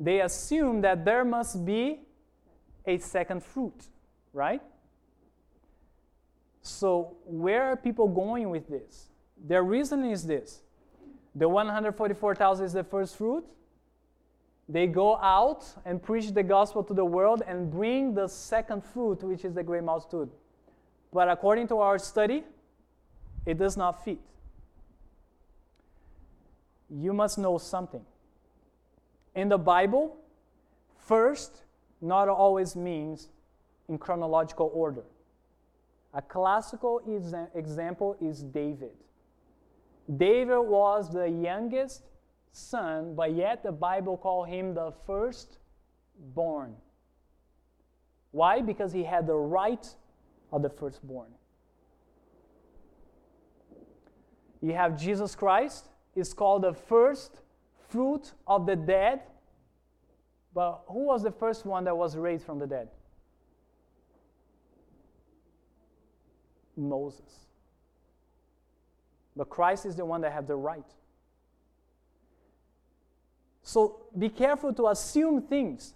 [0.00, 2.00] they assume that there must be
[2.84, 3.86] a second fruit,
[4.32, 4.60] right?
[6.62, 9.10] So, where are people going with this?
[9.46, 10.62] Their reason is this
[11.36, 13.44] the 144,000 is the first fruit.
[14.68, 19.22] They go out and preach the gospel to the world and bring the second fruit,
[19.22, 20.30] which is the great multitude.
[21.12, 22.44] But according to our study,
[23.46, 24.18] it does not fit
[26.90, 28.04] you must know something.
[29.34, 30.16] In the Bible,
[30.96, 31.62] first
[32.00, 33.28] not always means
[33.88, 35.04] in chronological order.
[36.14, 37.02] A classical
[37.54, 38.92] example is David.
[40.16, 42.02] David was the youngest
[42.52, 46.74] son, but yet the Bible called him the firstborn.
[48.30, 48.62] Why?
[48.62, 49.86] Because he had the right
[50.52, 51.28] of the firstborn.
[54.60, 57.42] You have Jesus Christ, is called the first
[57.88, 59.20] fruit of the dead.
[60.54, 62.88] But who was the first one that was raised from the dead?
[66.76, 67.46] Moses.
[69.36, 70.84] But Christ is the one that had the right.
[73.62, 75.94] So be careful to assume things.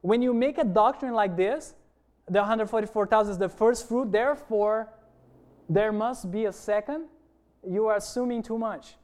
[0.00, 1.74] When you make a doctrine like this,
[2.28, 4.88] the 144,000 is the first fruit, therefore,
[5.68, 7.06] there must be a second
[7.66, 8.94] you are assuming too much.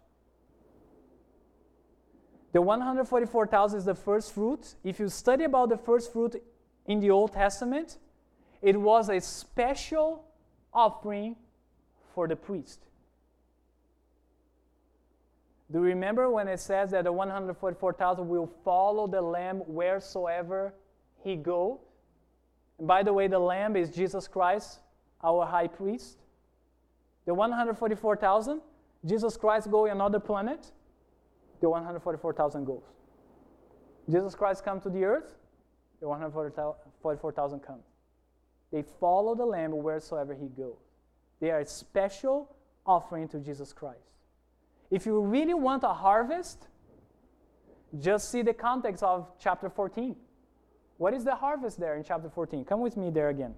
[2.52, 4.74] The 144,000 is the first fruit.
[4.84, 6.42] If you study about the first fruit
[6.86, 7.98] in the Old Testament,
[8.60, 10.24] it was a special
[10.72, 11.36] offering
[12.14, 12.80] for the priest.
[15.70, 20.74] Do you remember when it says that the 144,000 will follow the Lamb wheresoever
[21.24, 21.80] he go?
[22.78, 24.80] And by the way, the Lamb is Jesus Christ,
[25.22, 26.18] our high priest.
[27.26, 28.60] The 144,000,
[29.04, 30.72] Jesus Christ go another planet,
[31.60, 32.82] the 144,000 goes.
[34.10, 35.36] Jesus Christ come to the earth,
[36.00, 37.78] the 144,000 come.
[38.72, 40.78] They follow the Lamb wheresoever he goes.
[41.40, 43.98] They are a special offering to Jesus Christ.
[44.90, 46.66] If you really want a harvest,
[48.00, 50.16] just see the context of chapter 14.
[51.02, 52.64] What is the harvest there in chapter 14?
[52.64, 53.56] Come with me there again.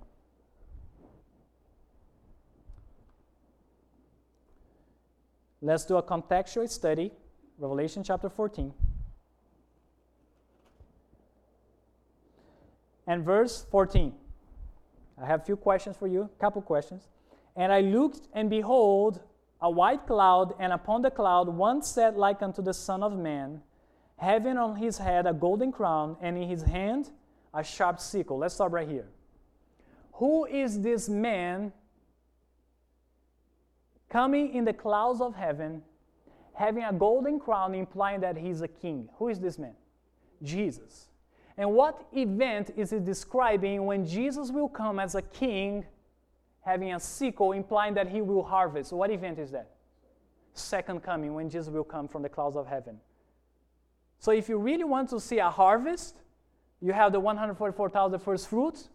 [5.61, 7.13] Let's do a contextual study,
[7.59, 8.73] Revelation chapter 14.
[13.07, 14.15] And verse 14.
[15.23, 17.09] I have a few questions for you, a couple questions.
[17.57, 19.21] And I looked, and behold,
[19.61, 23.61] a white cloud, and upon the cloud one sat like unto the Son of Man,
[24.17, 27.11] having on his head a golden crown, and in his hand
[27.55, 28.39] a sharp sickle.
[28.39, 29.07] Let's stop right here.
[30.15, 31.73] Who is this man
[34.15, 35.83] coming in the clouds of heaven,
[36.55, 39.09] having a golden crown, implying that he's a king.
[39.19, 39.75] Who is this man?
[40.41, 41.09] Jesus.
[41.59, 45.85] And what event is it describing when Jesus will come as a king,
[46.61, 48.93] having a sickle, implying that he will harvest?
[48.93, 49.71] What event is that?
[50.53, 53.01] Second coming, when Jesus will come from the clouds of heaven.
[54.21, 56.21] So if you really want to see a harvest,
[56.85, 58.91] you have the 144,000 first fruits,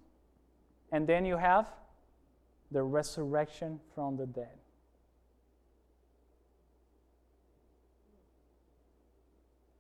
[0.91, 1.65] and then you have
[2.71, 4.59] the resurrection from the dead.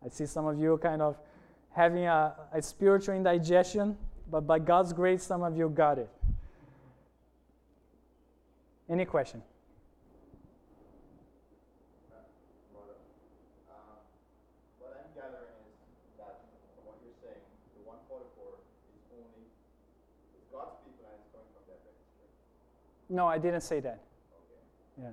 [0.03, 1.19] I see some of you kind of
[1.71, 3.95] having a, a spiritual indigestion,
[4.31, 6.09] but by God's grace, some of you got it.
[8.89, 9.43] Any question?
[23.09, 24.05] No, I didn't say that.
[24.29, 24.61] Okay.
[25.01, 25.09] Yeah.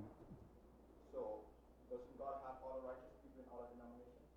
[1.12, 1.40] So,
[1.89, 4.28] does God have all the righteous people in all denominations?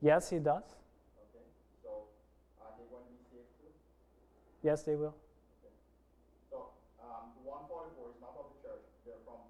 [0.00, 0.64] Yes, He does.
[1.28, 1.44] Okay.
[1.84, 2.08] So,
[2.64, 3.68] are they going to be saved too?
[4.64, 5.12] Yes, they will.
[5.60, 5.76] Okay.
[6.48, 6.72] So,
[7.04, 8.84] um, the 144 is not of the church.
[9.04, 9.44] They're from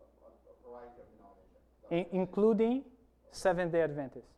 [0.00, 1.68] a, a, a variety of denominations.
[1.92, 2.88] In, including
[3.30, 4.37] Seventh day Adventists.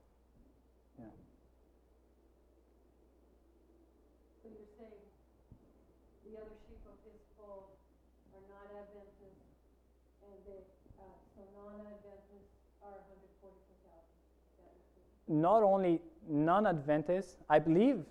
[15.30, 18.04] Not only non Adventists, I believe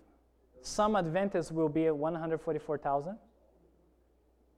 [0.62, 3.18] some Adventists will be at 144,000,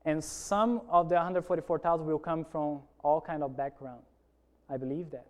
[0.04, 4.02] and some of the 144,000 will come from all kind of background.
[4.70, 5.26] I believe that.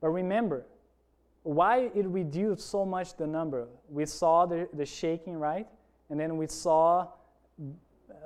[0.00, 0.66] But remember,
[1.42, 3.68] why it reduced so much the number?
[3.88, 5.66] We saw the, the shaking, right?
[6.10, 7.08] And then we saw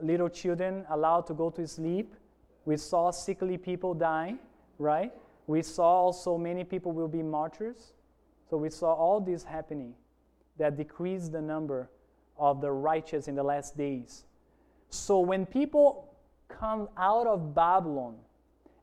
[0.01, 2.15] little children allowed to go to sleep.
[2.65, 4.39] We saw sickly people dying,
[4.79, 5.13] right?
[5.47, 7.93] We saw also many people will be martyrs.
[8.49, 9.95] So we saw all this happening
[10.59, 11.91] that decreased the number
[12.39, 14.25] of the righteous in the last days.
[14.91, 16.15] So when people
[16.49, 18.17] come out of Babylon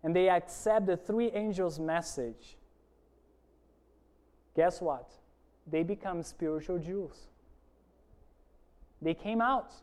[0.04, 2.58] and they accept the three angels' message,
[4.56, 5.10] guess what?
[5.68, 7.28] They become spiritual Jews.
[9.02, 9.74] They came out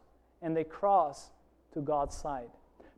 [0.41, 1.33] and they crossed
[1.75, 2.51] to God's side.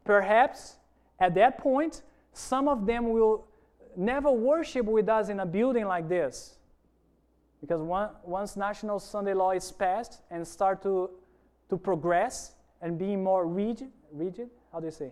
[0.04, 0.76] Perhaps
[1.18, 2.02] at that point,
[2.32, 3.46] some of them will
[3.96, 6.56] never worship with us in a building like this
[7.64, 11.08] because one, once national Sunday law is passed and start to,
[11.70, 15.10] to progress and be more rigid, rigid, how do you say?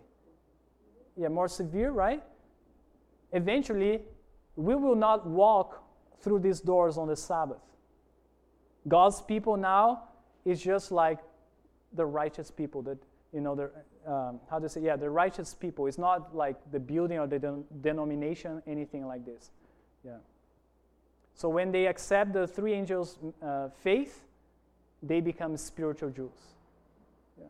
[1.16, 2.22] Yeah, more severe, right?
[3.32, 4.02] Eventually,
[4.56, 5.82] we will not walk
[6.20, 7.62] through these doors on the Sabbath.
[8.86, 10.02] God's people now
[10.44, 11.20] is just like
[11.94, 12.98] the righteous people that
[13.32, 13.70] you know the
[14.10, 15.86] um, how to say yeah the righteous people.
[15.86, 19.52] It's not like the building or the de- denomination anything like this.
[20.04, 20.16] Yeah.
[21.34, 24.24] So when they accept the three angels' uh, faith,
[25.02, 26.30] they become spiritual Jews.
[27.36, 27.46] Yeah.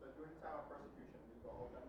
[0.00, 1.86] So during the time of persecution, we go out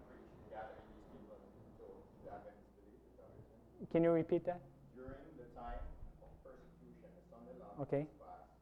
[0.53, 1.90] gathering these people to
[2.22, 3.90] the Adventist belief.
[3.90, 4.61] Can you repeat that?
[4.94, 5.82] During the time
[6.22, 8.06] of persecution, the Sunday law okay.
[8.22, 8.53] fast,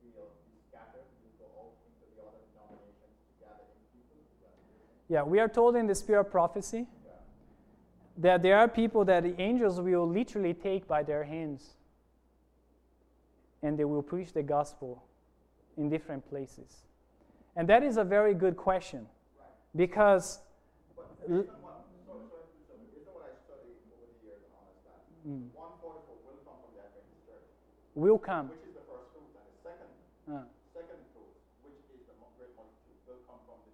[0.00, 4.16] we'll be scattered, we'll go out into the other denominations to gather people.
[5.12, 6.88] Yeah, we are told in the spirit of prophecy
[8.16, 11.76] that there are people that the angels will literally take by their hands
[13.66, 15.02] and they will preach the gospel
[15.76, 16.86] in different places?
[17.56, 19.06] And that is a very good question
[19.74, 20.40] because.
[25.28, 25.48] Mm.
[27.96, 28.48] Will come.
[28.50, 29.88] Which is the first fruit, and the second,
[30.28, 30.44] uh.
[30.70, 31.32] second fruit,
[31.64, 33.72] which is the great multitude, will come from the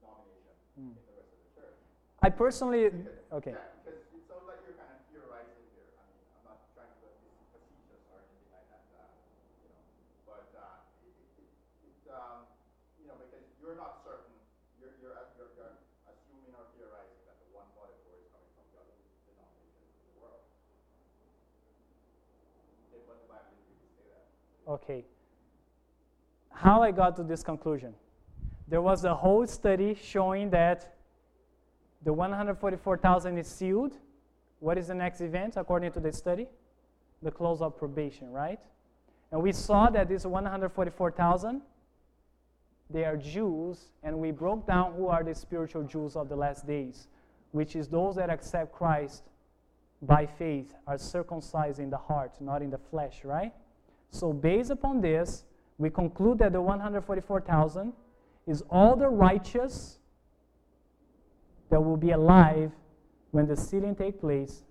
[0.00, 0.90] denomination mm.
[0.90, 1.76] in the rest of the church.
[2.24, 2.90] I personally,
[3.30, 3.54] okay.
[24.68, 25.04] Okay.
[26.50, 27.94] How I got to this conclusion?
[28.68, 30.94] There was a whole study showing that
[32.04, 33.96] the 144,000 is sealed.
[34.60, 36.46] What is the next event according to the study?
[37.22, 38.60] The close of probation, right?
[39.30, 41.62] And we saw that this 144,000
[42.92, 46.66] they are Jews, and we broke down who are the spiritual Jews of the last
[46.66, 47.08] days,
[47.52, 49.22] which is those that accept Christ
[50.02, 53.52] by faith, are circumcised in the heart, not in the flesh, right?
[54.12, 55.44] So, based upon this,
[55.78, 57.92] we conclude that the 144,000
[58.46, 59.98] is all the righteous
[61.70, 62.72] that will be alive
[63.30, 64.64] when the sealing takes place,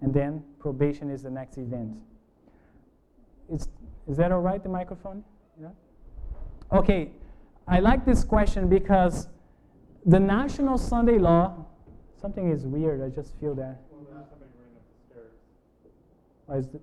[0.00, 1.92] and then probation is the next event.
[3.52, 3.68] Is,
[4.08, 5.22] is that all right, the microphone?
[5.60, 5.68] Yeah?
[6.72, 7.10] Okay,
[7.66, 9.28] I like this question because
[10.06, 11.66] the national Sunday law,
[12.18, 13.78] something is weird, I just feel that.
[16.46, 16.80] Why is the, A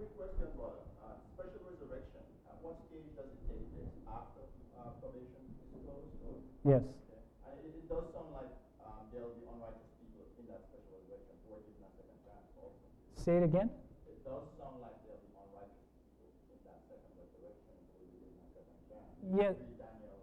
[0.00, 0.80] quick question, brother.
[1.04, 3.92] Uh, special resurrection, at what stage does it take place?
[4.08, 4.48] After
[4.80, 6.16] uh, probation is closed?
[6.24, 6.40] Or?
[6.64, 6.80] yes.
[6.88, 7.20] Okay.
[7.44, 8.48] And it, it does sound like
[8.80, 12.16] um, there will be unrighteous people in that special resurrection who are given a second
[12.24, 12.80] chance also.
[13.20, 13.68] Say it again.
[14.08, 18.08] It does sound like there will be unrighteous people in that second resurrection who will
[18.08, 19.12] be given a second chance.
[19.36, 19.52] Yeah.
[19.52, 20.16] Read Daniel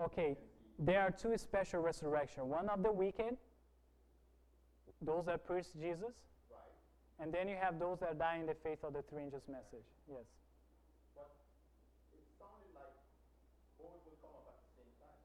[0.00, 0.08] 12.
[0.08, 0.40] Okay,
[0.80, 2.48] there are two special resurrection.
[2.48, 3.36] One of the wicked,
[5.04, 6.16] those that preach Jesus.
[7.20, 9.86] And then you have those that die in the faith of the three angels message.
[10.08, 10.28] Yes.
[11.16, 11.32] But
[12.12, 12.92] it sounded like
[13.80, 15.20] both will come up at the same time,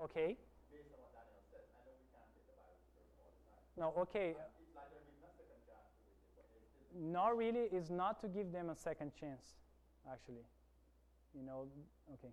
[0.00, 0.36] Okay.
[0.72, 1.68] based on what Daniel says.
[1.76, 2.80] I know we can't take the Bible
[3.20, 3.62] all the time.
[3.76, 4.32] No, okay.
[4.32, 7.92] It's like they're giving a second chance to wicked, but they still Not really is
[7.92, 9.60] not to give them a second chance,
[10.08, 10.48] actually.
[11.36, 11.66] You know,
[12.16, 12.32] okay.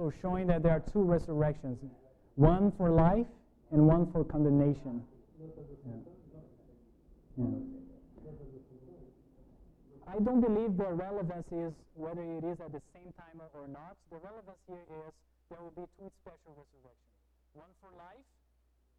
[0.00, 1.76] So showing that there are two resurrections,
[2.40, 3.28] one for life
[3.68, 5.04] and one for condemnation.
[5.36, 5.92] Yeah.
[7.36, 7.44] Yeah.
[10.08, 14.00] I don't believe the relevance is whether it is at the same time or- not.
[14.08, 15.12] The relevance here is
[15.52, 17.12] there will be two special resurrections.
[17.52, 18.24] One for life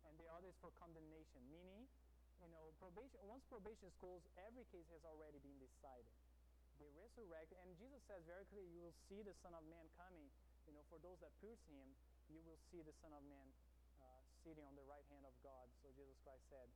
[0.06, 1.42] and the other is for condemnation.
[1.50, 1.82] Meaning,
[2.46, 6.14] you know, probation once probation is closed, every case has already been decided.
[6.78, 10.30] They resurrect and Jesus says very clearly, you will see the Son of Man coming.
[10.68, 11.88] You know, for those that pierce him,
[12.30, 13.48] you will see the Son of Man
[14.02, 15.68] uh, sitting on the right hand of God.
[15.82, 16.68] So Jesus Christ said,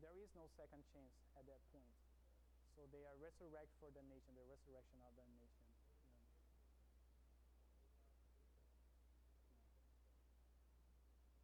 [0.00, 1.92] there is no second chance at that point.
[2.76, 5.64] So they are resurrect for the nation, the resurrection of the nation.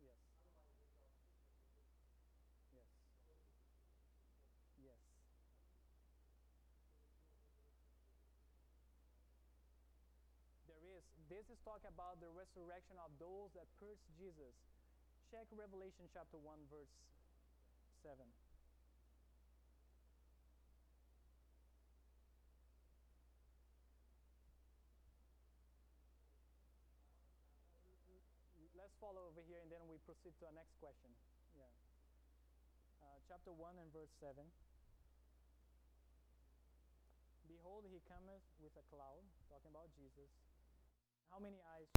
[0.00, 0.16] Yeah.
[0.16, 0.20] Yes.
[2.72, 2.88] Yes.
[4.80, 5.02] Yes.
[10.68, 11.15] There is.
[11.26, 14.54] This is talking about the resurrection of those that pierced Jesus.
[15.26, 16.94] Check Revelation chapter 1, verse
[18.06, 18.14] 7.
[28.78, 31.10] Let's follow over here and then we proceed to our next question.
[31.58, 31.66] Yeah.
[33.02, 34.46] Uh, chapter 1 and verse 7.
[37.50, 40.30] Behold, he cometh with a cloud, talking about Jesus.
[41.30, 41.88] How many eyes